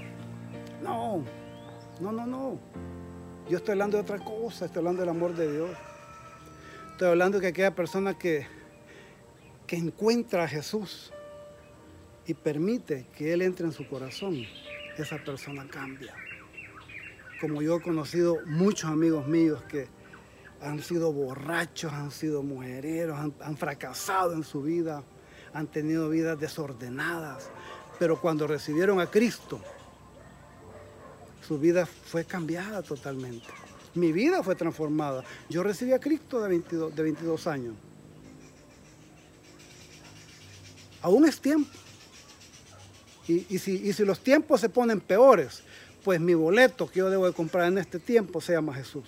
No, 0.83 1.22
no, 2.01 2.12
no, 2.12 2.27
no. 2.27 2.59
Yo 3.53 3.59
estoy 3.59 3.73
hablando 3.73 3.99
de 3.99 4.03
otra 4.05 4.19
cosa, 4.19 4.65
estoy 4.65 4.79
hablando 4.79 5.03
del 5.03 5.11
amor 5.11 5.35
de 5.35 5.53
Dios. 5.53 5.69
Estoy 6.93 7.09
hablando 7.09 7.37
de 7.37 7.43
que 7.43 7.49
aquella 7.49 7.75
persona 7.75 8.17
que, 8.17 8.47
que 9.67 9.77
encuentra 9.77 10.45
a 10.45 10.49
Jesús 10.49 11.12
y 12.27 12.33
permite 12.33 13.09
que 13.15 13.35
Él 13.35 13.43
entre 13.43 13.67
en 13.67 13.73
su 13.73 13.87
corazón, 13.87 14.43
esa 14.97 15.19
persona 15.19 15.69
cambia. 15.69 16.15
Como 17.43 17.61
yo 17.61 17.77
he 17.77 17.83
conocido 17.83 18.38
muchos 18.47 18.91
amigos 18.91 19.29
míos 19.29 19.62
que 19.65 19.87
han 20.62 20.83
sido 20.83 21.12
borrachos, 21.12 21.93
han 21.93 22.11
sido 22.11 22.43
mujereros, 22.43 23.19
han, 23.19 23.35
han 23.43 23.59
fracasado 23.59 24.33
en 24.33 24.45
su 24.45 24.62
vida, 24.62 25.05
han 25.53 25.67
tenido 25.67 26.09
vidas 26.09 26.41
desordenadas, 26.41 27.51
pero 27.99 28.19
cuando 28.19 28.47
recibieron 28.47 28.99
a 28.99 29.09
Cristo, 29.09 29.61
su 31.46 31.59
vida 31.59 31.87
fue 31.87 32.24
cambiada 32.24 32.83
totalmente. 32.83 33.46
Mi 33.94 34.12
vida 34.12 34.42
fue 34.42 34.55
transformada. 34.55 35.24
Yo 35.48 35.62
recibí 35.62 35.92
a 35.92 35.98
Cristo 35.98 36.40
de 36.40 36.48
22, 36.48 36.94
de 36.94 37.02
22 37.02 37.46
años. 37.46 37.74
Aún 41.02 41.26
es 41.26 41.40
tiempo. 41.40 41.70
Y, 43.28 43.46
y 43.55 43.59
si, 43.59 43.72
y 43.74 43.92
si 43.92 44.05
los 44.05 44.20
tiempos 44.20 44.61
se 44.61 44.68
ponen 44.68 45.00
peores, 45.00 45.62
pues 46.05 46.20
mi 46.20 46.35
boleto 46.35 46.88
que 46.88 47.00
yo 47.00 47.11
debo 47.11 47.26
de 47.26 47.33
comprar 47.33 47.68
en 47.68 47.78
este 47.78 47.98
tiempo 47.98 48.40
se 48.40 48.52
llama 48.52 48.74
Jesús. 48.74 49.05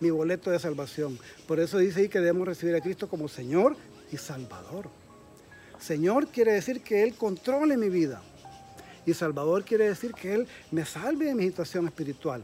Mi 0.00 0.10
boleto 0.10 0.50
de 0.50 0.58
salvación. 0.58 1.18
Por 1.46 1.60
eso 1.60 1.78
dice 1.78 2.00
ahí 2.00 2.08
que 2.08 2.18
debemos 2.18 2.48
recibir 2.48 2.74
a 2.74 2.80
Cristo 2.80 3.08
como 3.08 3.28
Señor 3.28 3.76
y 4.10 4.16
Salvador. 4.16 4.88
Señor 5.80 6.28
quiere 6.28 6.52
decir 6.52 6.82
que 6.82 7.02
Él 7.02 7.14
controle 7.14 7.76
mi 7.76 7.88
vida. 7.88 8.22
Y 9.04 9.14
Salvador 9.14 9.64
quiere 9.64 9.88
decir 9.88 10.12
que 10.14 10.34
Él 10.34 10.48
me 10.70 10.84
salve 10.84 11.26
de 11.26 11.34
mi 11.34 11.44
situación 11.44 11.86
espiritual. 11.86 12.42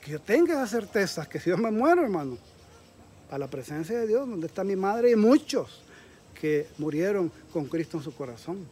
Que 0.00 0.12
yo 0.12 0.20
tenga 0.20 0.54
esa 0.54 0.66
certeza 0.66 1.28
que 1.28 1.40
si 1.40 1.50
yo 1.50 1.56
me 1.56 1.70
muero, 1.70 2.02
hermano, 2.02 2.38
a 3.30 3.38
la 3.38 3.48
presencia 3.48 3.98
de 3.98 4.06
Dios, 4.06 4.28
donde 4.28 4.46
está 4.46 4.62
mi 4.62 4.76
madre 4.76 5.10
y 5.10 5.16
muchos 5.16 5.82
que 6.38 6.66
murieron 6.78 7.30
con 7.52 7.66
Cristo 7.66 7.96
en 7.96 8.02
su 8.02 8.14
corazón. 8.14 8.66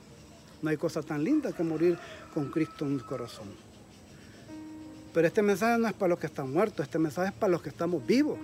No 0.60 0.70
hay 0.70 0.76
cosa 0.76 1.02
tan 1.02 1.24
linda 1.24 1.52
que 1.52 1.62
morir 1.62 1.98
con 2.34 2.50
Cristo 2.50 2.84
en 2.84 2.94
el 2.94 3.04
corazón. 3.04 3.48
Pero 5.14 5.26
este 5.26 5.42
mensaje 5.42 5.78
no 5.78 5.88
es 5.88 5.94
para 5.94 6.10
los 6.10 6.18
que 6.18 6.26
están 6.26 6.52
muertos, 6.52 6.84
este 6.84 6.98
mensaje 6.98 7.28
es 7.28 7.34
para 7.34 7.52
los 7.52 7.62
que 7.62 7.70
estamos 7.70 8.06
vivos. 8.06 8.38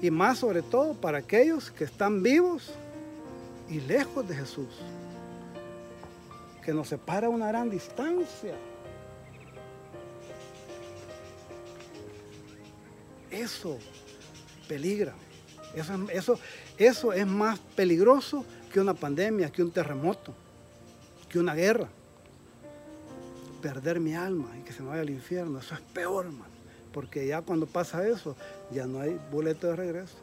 Y 0.00 0.10
más 0.10 0.38
sobre 0.38 0.62
todo 0.62 0.94
para 0.94 1.18
aquellos 1.18 1.70
que 1.70 1.84
están 1.84 2.22
vivos 2.22 2.72
y 3.68 3.80
lejos 3.80 4.28
de 4.28 4.34
Jesús 4.34 4.68
que 6.62 6.72
nos 6.72 6.88
separa 6.88 7.28
una 7.28 7.48
gran 7.48 7.68
distancia. 7.68 8.54
Eso 13.30 13.78
peligra. 14.68 15.14
Eso, 15.74 15.94
eso, 16.10 16.38
eso 16.78 17.12
es 17.12 17.26
más 17.26 17.58
peligroso 17.58 18.44
que 18.72 18.80
una 18.80 18.94
pandemia, 18.94 19.50
que 19.50 19.62
un 19.62 19.70
terremoto, 19.70 20.34
que 21.28 21.38
una 21.38 21.54
guerra. 21.54 21.88
Perder 23.60 24.00
mi 24.00 24.14
alma 24.14 24.50
y 24.58 24.62
que 24.62 24.72
se 24.72 24.82
me 24.82 24.88
vaya 24.88 25.02
al 25.02 25.10
infierno, 25.10 25.58
eso 25.58 25.74
es 25.74 25.80
peor, 25.80 26.30
man. 26.30 26.50
Porque 26.92 27.26
ya 27.26 27.42
cuando 27.42 27.66
pasa 27.66 28.06
eso, 28.06 28.36
ya 28.70 28.86
no 28.86 29.00
hay 29.00 29.18
boleto 29.30 29.68
de 29.68 29.76
regreso. 29.76 30.16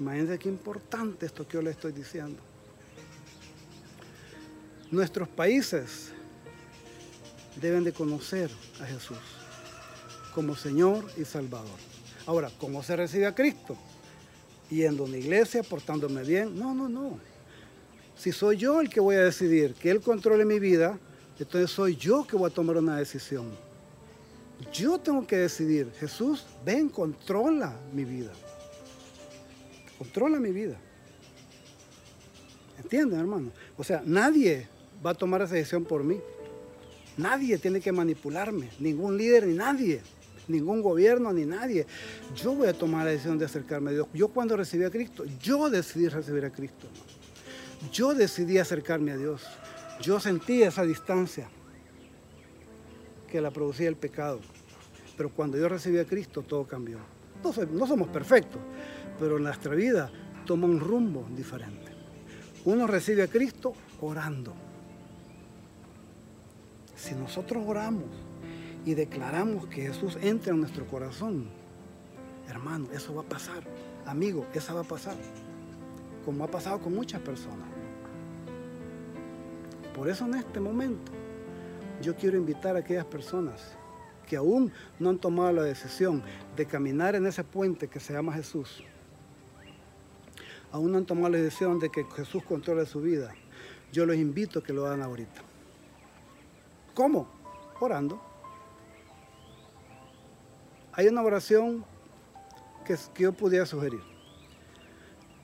Imagínense 0.00 0.38
qué 0.38 0.48
importante 0.48 1.26
esto 1.26 1.46
que 1.46 1.54
yo 1.54 1.62
le 1.62 1.70
estoy 1.70 1.92
diciendo. 1.92 2.40
Nuestros 4.90 5.28
países 5.28 6.10
deben 7.60 7.84
de 7.84 7.92
conocer 7.92 8.50
a 8.80 8.86
Jesús 8.86 9.18
como 10.34 10.56
Señor 10.56 11.04
y 11.16 11.24
Salvador. 11.24 11.78
Ahora, 12.26 12.50
¿cómo 12.58 12.82
se 12.82 12.96
recibe 12.96 13.26
a 13.26 13.34
Cristo? 13.34 13.76
Yendo 14.68 15.04
a 15.04 15.06
una 15.06 15.16
iglesia, 15.16 15.62
portándome 15.62 16.22
bien. 16.22 16.58
No, 16.58 16.74
no, 16.74 16.88
no. 16.88 17.18
Si 18.16 18.32
soy 18.32 18.56
yo 18.56 18.80
el 18.80 18.88
que 18.88 19.00
voy 19.00 19.16
a 19.16 19.24
decidir 19.24 19.74
que 19.74 19.90
Él 19.90 20.00
controle 20.00 20.44
mi 20.44 20.58
vida, 20.58 20.98
entonces 21.38 21.70
soy 21.70 21.96
yo 21.96 22.26
que 22.26 22.36
voy 22.36 22.50
a 22.50 22.54
tomar 22.54 22.76
una 22.76 22.96
decisión. 22.96 23.50
Yo 24.72 24.98
tengo 24.98 25.26
que 25.26 25.36
decidir, 25.36 25.90
Jesús, 25.98 26.44
ven, 26.64 26.88
controla 26.88 27.76
mi 27.92 28.04
vida. 28.04 28.32
Controla 29.96 30.38
mi 30.38 30.50
vida. 30.50 30.76
¿Entienden, 32.82 33.20
hermano? 33.20 33.52
O 33.76 33.84
sea, 33.84 34.02
nadie 34.04 34.68
va 35.04 35.10
a 35.10 35.14
tomar 35.14 35.42
esa 35.42 35.54
decisión 35.54 35.84
por 35.84 36.04
mí. 36.04 36.20
Nadie 37.16 37.58
tiene 37.58 37.80
que 37.80 37.92
manipularme, 37.92 38.70
ningún 38.78 39.16
líder 39.16 39.46
ni 39.46 39.54
nadie, 39.54 40.00
ningún 40.48 40.82
gobierno 40.82 41.32
ni 41.32 41.44
nadie. 41.44 41.86
Yo 42.34 42.54
voy 42.54 42.68
a 42.68 42.72
tomar 42.72 43.04
la 43.04 43.10
decisión 43.10 43.38
de 43.38 43.44
acercarme 43.44 43.90
a 43.90 43.94
Dios. 43.94 44.08
Yo 44.14 44.28
cuando 44.28 44.56
recibí 44.56 44.84
a 44.84 44.90
Cristo, 44.90 45.24
yo 45.40 45.68
decidí 45.68 46.08
recibir 46.08 46.44
a 46.44 46.50
Cristo. 46.50 46.88
Yo 47.92 48.14
decidí 48.14 48.58
acercarme 48.58 49.12
a 49.12 49.16
Dios. 49.16 49.42
Yo 50.00 50.20
sentí 50.20 50.62
esa 50.62 50.84
distancia 50.84 51.48
que 53.28 53.40
la 53.40 53.50
producía 53.50 53.88
el 53.88 53.96
pecado. 53.96 54.40
Pero 55.16 55.30
cuando 55.30 55.58
yo 55.58 55.68
recibí 55.68 55.98
a 55.98 56.04
Cristo, 56.04 56.42
todo 56.42 56.66
cambió. 56.66 56.98
No, 57.42 57.52
no 57.72 57.86
somos 57.86 58.08
perfectos, 58.08 58.60
pero 59.18 59.38
nuestra 59.38 59.74
vida 59.74 60.10
toma 60.46 60.66
un 60.66 60.80
rumbo 60.80 61.26
diferente. 61.36 61.92
Uno 62.64 62.86
recibe 62.86 63.22
a 63.22 63.28
Cristo 63.28 63.72
orando. 64.00 64.54
Si 67.00 67.14
nosotros 67.14 67.64
oramos 67.66 68.10
y 68.84 68.92
declaramos 68.92 69.66
que 69.68 69.80
Jesús 69.80 70.18
entra 70.20 70.52
en 70.52 70.60
nuestro 70.60 70.86
corazón, 70.86 71.48
hermano, 72.46 72.88
eso 72.92 73.14
va 73.14 73.22
a 73.22 73.24
pasar. 73.24 73.62
Amigo, 74.04 74.46
eso 74.52 74.74
va 74.74 74.82
a 74.82 74.84
pasar. 74.84 75.16
Como 76.26 76.44
ha 76.44 76.48
pasado 76.48 76.78
con 76.78 76.94
muchas 76.94 77.22
personas. 77.22 77.66
Por 79.96 80.10
eso 80.10 80.26
en 80.26 80.34
este 80.34 80.60
momento 80.60 81.10
yo 82.02 82.14
quiero 82.14 82.36
invitar 82.36 82.76
a 82.76 82.80
aquellas 82.80 83.06
personas 83.06 83.72
que 84.26 84.36
aún 84.36 84.70
no 84.98 85.08
han 85.08 85.18
tomado 85.18 85.52
la 85.52 85.62
decisión 85.62 86.22
de 86.54 86.66
caminar 86.66 87.14
en 87.14 87.24
ese 87.24 87.44
puente 87.44 87.88
que 87.88 87.98
se 87.98 88.12
llama 88.12 88.34
Jesús. 88.34 88.84
Aún 90.70 90.92
no 90.92 90.98
han 90.98 91.06
tomado 91.06 91.30
la 91.30 91.38
decisión 91.38 91.78
de 91.78 91.88
que 91.88 92.04
Jesús 92.04 92.44
controle 92.44 92.84
su 92.84 93.00
vida. 93.00 93.32
Yo 93.90 94.04
los 94.04 94.16
invito 94.16 94.58
a 94.58 94.62
que 94.62 94.74
lo 94.74 94.84
hagan 94.84 95.00
ahorita. 95.00 95.49
¿Cómo? 96.94 97.28
Orando. 97.80 98.20
Hay 100.92 101.06
una 101.08 101.22
oración 101.22 101.84
que, 102.84 102.96
yo 103.18 103.32
pudiera 103.32 103.64
sugerir. 103.66 104.02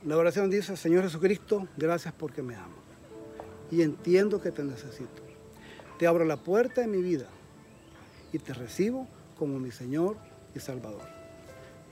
La 0.04 0.16
oración 0.16 0.50
dice, 0.50 0.76
Señor 0.76 1.04
Jesucristo, 1.04 1.68
gracias 1.76 2.12
porque 2.12 2.42
me 2.42 2.56
amas. 2.56 2.78
Y 3.70 3.82
entiendo 3.82 4.40
que 4.40 4.50
te 4.50 4.62
necesito. 4.62 5.22
Te 5.98 6.06
abro 6.06 6.24
la 6.24 6.36
puerta 6.36 6.82
de 6.82 6.86
mi 6.86 7.00
vida 7.00 7.26
y 8.32 8.38
te 8.38 8.52
recibo 8.52 9.08
como 9.38 9.58
mi 9.58 9.70
Señor 9.70 10.16
y 10.54 10.60
Salvador. 10.60 11.08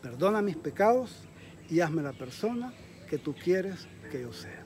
Perdona 0.03 0.43
mis 0.43 0.57
pecados 0.57 1.23
y 1.71 1.81
hazme 1.81 2.03
la 2.03 2.13
persona 2.13 2.73
que 3.09 3.19
tú 3.19 3.35
quieres 3.35 3.89
que 4.11 4.21
yo 4.21 4.33
sea. 4.33 4.64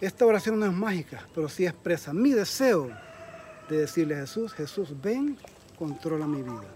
Esta 0.00 0.24
oración 0.24 0.60
no 0.60 0.66
es 0.66 0.72
mágica, 0.72 1.26
pero 1.34 1.48
sí 1.48 1.66
expresa 1.66 2.12
mi 2.12 2.30
deseo 2.30 2.88
de 3.68 3.78
decirle 3.78 4.14
a 4.14 4.20
Jesús, 4.20 4.52
Jesús, 4.52 4.94
ven, 5.02 5.36
controla 5.76 6.26
mi 6.26 6.42
vida. 6.42 6.68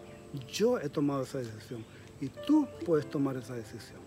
Yo 0.49 0.79
he 0.81 0.89
tomado 0.89 1.23
esa 1.23 1.39
decisión 1.39 1.85
y 2.21 2.29
tú 2.29 2.67
puedes 2.85 3.09
tomar 3.09 3.37
esa 3.37 3.55
decisión. 3.55 4.01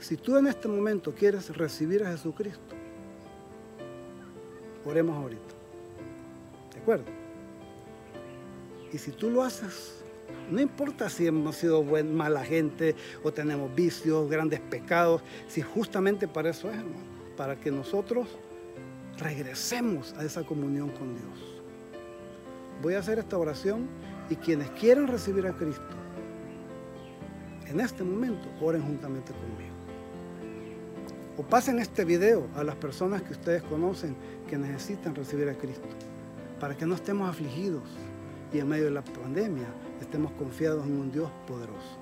Si 0.00 0.16
tú 0.16 0.38
en 0.38 0.46
este 0.46 0.68
momento 0.68 1.14
quieres 1.14 1.54
recibir 1.54 2.02
a 2.02 2.12
Jesucristo, 2.12 2.74
oremos 4.86 5.16
ahorita. 5.16 5.54
¿De 6.72 6.80
acuerdo? 6.80 7.04
Y 8.90 8.96
si 8.96 9.10
tú 9.10 9.28
lo 9.28 9.42
haces, 9.42 10.02
no 10.50 10.60
importa 10.62 11.10
si 11.10 11.26
hemos 11.26 11.56
sido 11.56 11.82
buen, 11.82 12.16
mala 12.16 12.42
gente 12.42 12.96
o 13.22 13.30
tenemos 13.32 13.74
vicios, 13.74 14.30
grandes 14.30 14.60
pecados, 14.60 15.20
si 15.46 15.60
justamente 15.60 16.26
para 16.26 16.50
eso 16.50 16.70
es, 16.70 16.78
hermano 16.78 17.07
para 17.38 17.54
que 17.54 17.70
nosotros 17.70 18.26
regresemos 19.16 20.12
a 20.18 20.24
esa 20.24 20.42
comunión 20.42 20.90
con 20.90 21.14
Dios. 21.14 21.62
Voy 22.82 22.94
a 22.94 22.98
hacer 22.98 23.20
esta 23.20 23.38
oración 23.38 23.86
y 24.28 24.34
quienes 24.34 24.68
quieran 24.72 25.06
recibir 25.06 25.46
a 25.46 25.52
Cristo, 25.52 25.96
en 27.68 27.80
este 27.80 28.02
momento, 28.02 28.48
oren 28.60 28.82
juntamente 28.82 29.32
conmigo. 29.32 29.76
O 31.36 31.42
pasen 31.42 31.78
este 31.78 32.04
video 32.04 32.48
a 32.56 32.64
las 32.64 32.74
personas 32.74 33.22
que 33.22 33.32
ustedes 33.32 33.62
conocen 33.62 34.16
que 34.48 34.58
necesitan 34.58 35.14
recibir 35.14 35.48
a 35.48 35.54
Cristo, 35.54 35.86
para 36.58 36.76
que 36.76 36.86
no 36.86 36.96
estemos 36.96 37.30
afligidos 37.30 37.84
y 38.52 38.58
en 38.58 38.68
medio 38.68 38.86
de 38.86 38.90
la 38.90 39.04
pandemia 39.04 39.68
estemos 40.00 40.32
confiados 40.32 40.84
en 40.86 40.98
un 40.98 41.12
Dios 41.12 41.30
poderoso. 41.46 41.98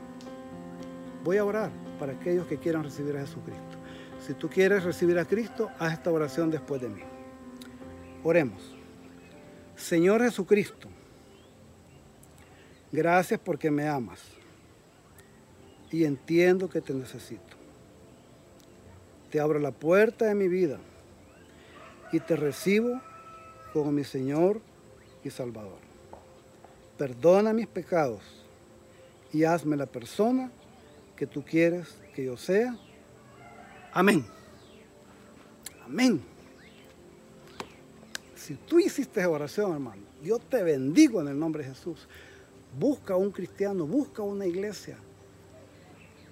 Voy 1.25 1.37
a 1.37 1.45
orar 1.45 1.71
para 1.99 2.13
aquellos 2.13 2.47
que 2.47 2.57
quieran 2.57 2.85
recibir 2.85 3.17
a 3.17 3.21
Jesucristo. 3.21 3.76
Si 4.27 4.35
tú 4.35 4.49
quieres 4.51 4.83
recibir 4.83 5.17
a 5.21 5.25
Cristo, 5.25 5.71
haz 5.79 5.93
esta 5.93 6.11
oración 6.11 6.51
después 6.51 6.81
de 6.81 6.89
mí. 6.89 7.03
Oremos. 8.25 8.75
Señor 9.77 10.21
Jesucristo, 10.21 10.89
gracias 12.91 13.39
porque 13.39 13.71
me 13.71 13.87
amas 13.87 14.21
y 15.93 16.05
entiendo 16.05 16.69
que 16.69 16.81
te 16.81 16.93
necesito. 16.93 17.57
Te 19.31 19.39
abro 19.39 19.61
la 19.61 19.71
puerta 19.71 20.25
de 20.25 20.35
mi 20.35 20.49
vida 20.49 20.79
y 22.11 22.19
te 22.19 22.35
recibo 22.35 23.01
como 23.73 23.93
mi 23.93 24.03
Señor 24.03 24.61
y 25.23 25.31
Salvador. 25.31 25.79
Perdona 26.99 27.53
mis 27.53 27.69
pecados 27.69 28.23
y 29.33 29.45
hazme 29.45 29.77
la 29.77 29.87
persona 29.87 30.51
que 31.15 31.29
tú 31.29 31.45
quieres 31.45 31.95
que 32.13 32.25
yo 32.25 32.37
sea 32.37 32.77
Amén. 33.93 34.25
Amén. 35.85 36.21
Si 38.35 38.55
tú 38.55 38.79
hiciste 38.79 39.25
oración, 39.27 39.73
hermano, 39.73 40.03
yo 40.23 40.39
te 40.39 40.63
bendigo 40.63 41.21
en 41.21 41.29
el 41.29 41.39
nombre 41.39 41.65
de 41.65 41.71
Jesús. 41.71 42.07
Busca 42.79 43.17
un 43.17 43.31
cristiano, 43.31 43.87
busca 43.87 44.23
una 44.23 44.47
iglesia 44.47 44.99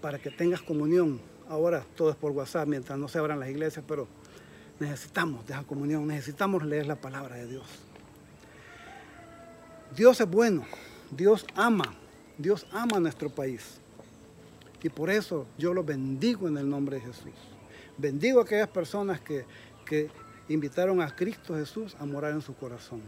para 0.00 0.18
que 0.18 0.30
tengas 0.30 0.62
comunión. 0.62 1.20
Ahora 1.48 1.84
todo 1.96 2.10
es 2.10 2.16
por 2.16 2.32
WhatsApp 2.32 2.68
mientras 2.68 2.98
no 2.98 3.08
se 3.08 3.18
abran 3.18 3.40
las 3.40 3.48
iglesias, 3.48 3.84
pero 3.86 4.06
necesitamos 4.78 5.46
de 5.46 5.54
comunión, 5.66 6.06
necesitamos 6.06 6.64
leer 6.64 6.86
la 6.86 6.96
palabra 6.96 7.36
de 7.36 7.46
Dios. 7.46 7.66
Dios 9.96 10.20
es 10.20 10.28
bueno, 10.28 10.64
Dios 11.10 11.46
ama, 11.54 11.94
Dios 12.36 12.66
ama 12.72 12.96
a 12.96 13.00
nuestro 13.00 13.30
país. 13.30 13.80
Y 14.84 14.90
por 14.90 15.08
eso 15.08 15.46
yo 15.56 15.72
lo 15.72 15.82
bendigo 15.82 16.46
en 16.46 16.58
el 16.58 16.68
nombre 16.68 16.96
de 16.96 17.06
Jesús. 17.06 17.32
Bendigo 17.96 18.40
a 18.40 18.42
aquellas 18.42 18.68
personas 18.68 19.18
que, 19.18 19.46
que 19.86 20.10
invitaron 20.50 21.00
a 21.00 21.16
Cristo 21.16 21.54
Jesús 21.54 21.96
a 21.98 22.04
morar 22.04 22.32
en 22.32 22.42
su 22.42 22.54
corazón. 22.54 23.02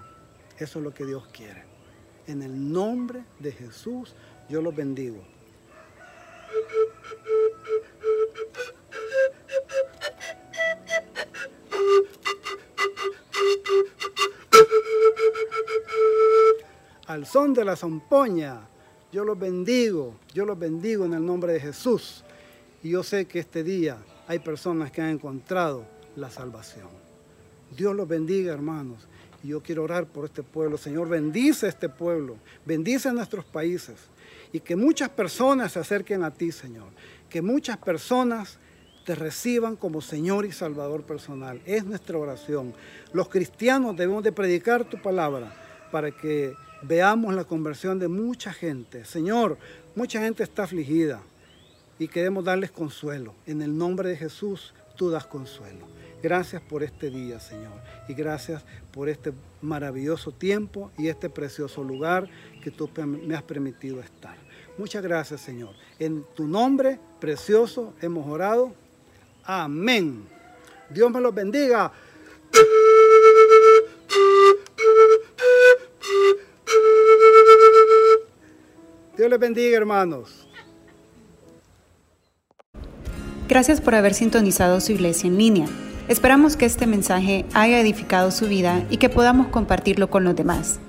Eso 0.58 0.78
es 0.78 0.84
lo 0.84 0.94
que 0.94 1.04
Dios 1.04 1.28
quiere. 1.34 1.64
En 2.26 2.40
el 2.40 2.72
nombre 2.72 3.24
de 3.40 3.52
Jesús 3.52 4.14
yo 4.48 4.62
los 4.62 4.74
bendigo. 4.74 5.22
Al 17.06 17.26
son 17.26 17.52
de 17.52 17.66
la 17.66 17.76
zampoña, 17.76 18.66
yo 19.12 19.24
los 19.24 19.38
bendigo, 19.38 20.14
yo 20.34 20.44
los 20.44 20.58
bendigo 20.58 21.04
en 21.04 21.14
el 21.14 21.24
nombre 21.24 21.52
de 21.52 21.60
Jesús. 21.60 22.24
Y 22.82 22.90
yo 22.90 23.02
sé 23.02 23.26
que 23.26 23.38
este 23.38 23.62
día 23.62 23.98
hay 24.28 24.38
personas 24.38 24.90
que 24.90 25.00
han 25.00 25.10
encontrado 25.10 25.84
la 26.16 26.30
salvación. 26.30 26.88
Dios 27.76 27.94
los 27.94 28.06
bendiga, 28.06 28.52
hermanos, 28.52 29.06
Y 29.42 29.48
yo 29.48 29.62
quiero 29.62 29.84
orar 29.84 30.06
por 30.06 30.24
este 30.24 30.42
pueblo. 30.42 30.78
Señor, 30.78 31.08
bendice 31.08 31.68
este 31.68 31.88
pueblo, 31.88 32.36
bendice 32.64 33.12
nuestros 33.12 33.44
países 33.44 33.94
y 34.52 34.60
que 34.60 34.76
muchas 34.76 35.08
personas 35.10 35.72
se 35.72 35.78
acerquen 35.78 36.24
a 36.24 36.32
ti, 36.32 36.50
Señor. 36.50 36.88
Que 37.28 37.42
muchas 37.42 37.76
personas 37.76 38.58
te 39.04 39.14
reciban 39.14 39.76
como 39.76 40.00
Señor 40.00 40.46
y 40.46 40.52
Salvador 40.52 41.04
personal. 41.04 41.60
Es 41.64 41.84
nuestra 41.84 42.18
oración. 42.18 42.74
Los 43.12 43.28
cristianos 43.28 43.96
debemos 43.96 44.24
de 44.24 44.32
predicar 44.32 44.84
tu 44.84 45.00
palabra 45.00 45.65
para 45.96 46.10
que 46.10 46.54
veamos 46.82 47.34
la 47.34 47.44
conversión 47.44 47.98
de 47.98 48.06
mucha 48.06 48.52
gente. 48.52 49.06
Señor, 49.06 49.56
mucha 49.94 50.20
gente 50.20 50.42
está 50.42 50.64
afligida 50.64 51.22
y 51.98 52.06
queremos 52.06 52.44
darles 52.44 52.70
consuelo. 52.70 53.32
En 53.46 53.62
el 53.62 53.78
nombre 53.78 54.10
de 54.10 54.16
Jesús, 54.18 54.74
tú 54.94 55.08
das 55.08 55.26
consuelo. 55.26 55.86
Gracias 56.22 56.60
por 56.60 56.82
este 56.82 57.08
día, 57.08 57.40
Señor. 57.40 57.72
Y 58.08 58.12
gracias 58.12 58.62
por 58.92 59.08
este 59.08 59.32
maravilloso 59.62 60.32
tiempo 60.32 60.90
y 60.98 61.08
este 61.08 61.30
precioso 61.30 61.82
lugar 61.82 62.28
que 62.62 62.70
tú 62.70 62.90
me 63.06 63.34
has 63.34 63.42
permitido 63.42 64.02
estar. 64.02 64.36
Muchas 64.76 65.02
gracias, 65.02 65.40
Señor. 65.40 65.70
En 65.98 66.26
tu 66.34 66.46
nombre 66.46 67.00
precioso 67.18 67.94
hemos 68.02 68.28
orado. 68.28 68.74
Amén. 69.44 70.28
Dios 70.90 71.10
me 71.10 71.22
los 71.22 71.34
bendiga. 71.34 71.90
Dios 79.16 79.30
les 79.30 79.38
bendiga, 79.38 79.76
hermanos. 79.78 80.46
Gracias 83.48 83.80
por 83.80 83.94
haber 83.94 84.12
sintonizado 84.12 84.80
su 84.80 84.92
iglesia 84.92 85.28
en 85.28 85.38
línea. 85.38 85.66
Esperamos 86.08 86.56
que 86.56 86.66
este 86.66 86.86
mensaje 86.86 87.46
haya 87.54 87.80
edificado 87.80 88.30
su 88.30 88.46
vida 88.46 88.84
y 88.90 88.98
que 88.98 89.08
podamos 89.08 89.48
compartirlo 89.48 90.10
con 90.10 90.24
los 90.24 90.36
demás. 90.36 90.80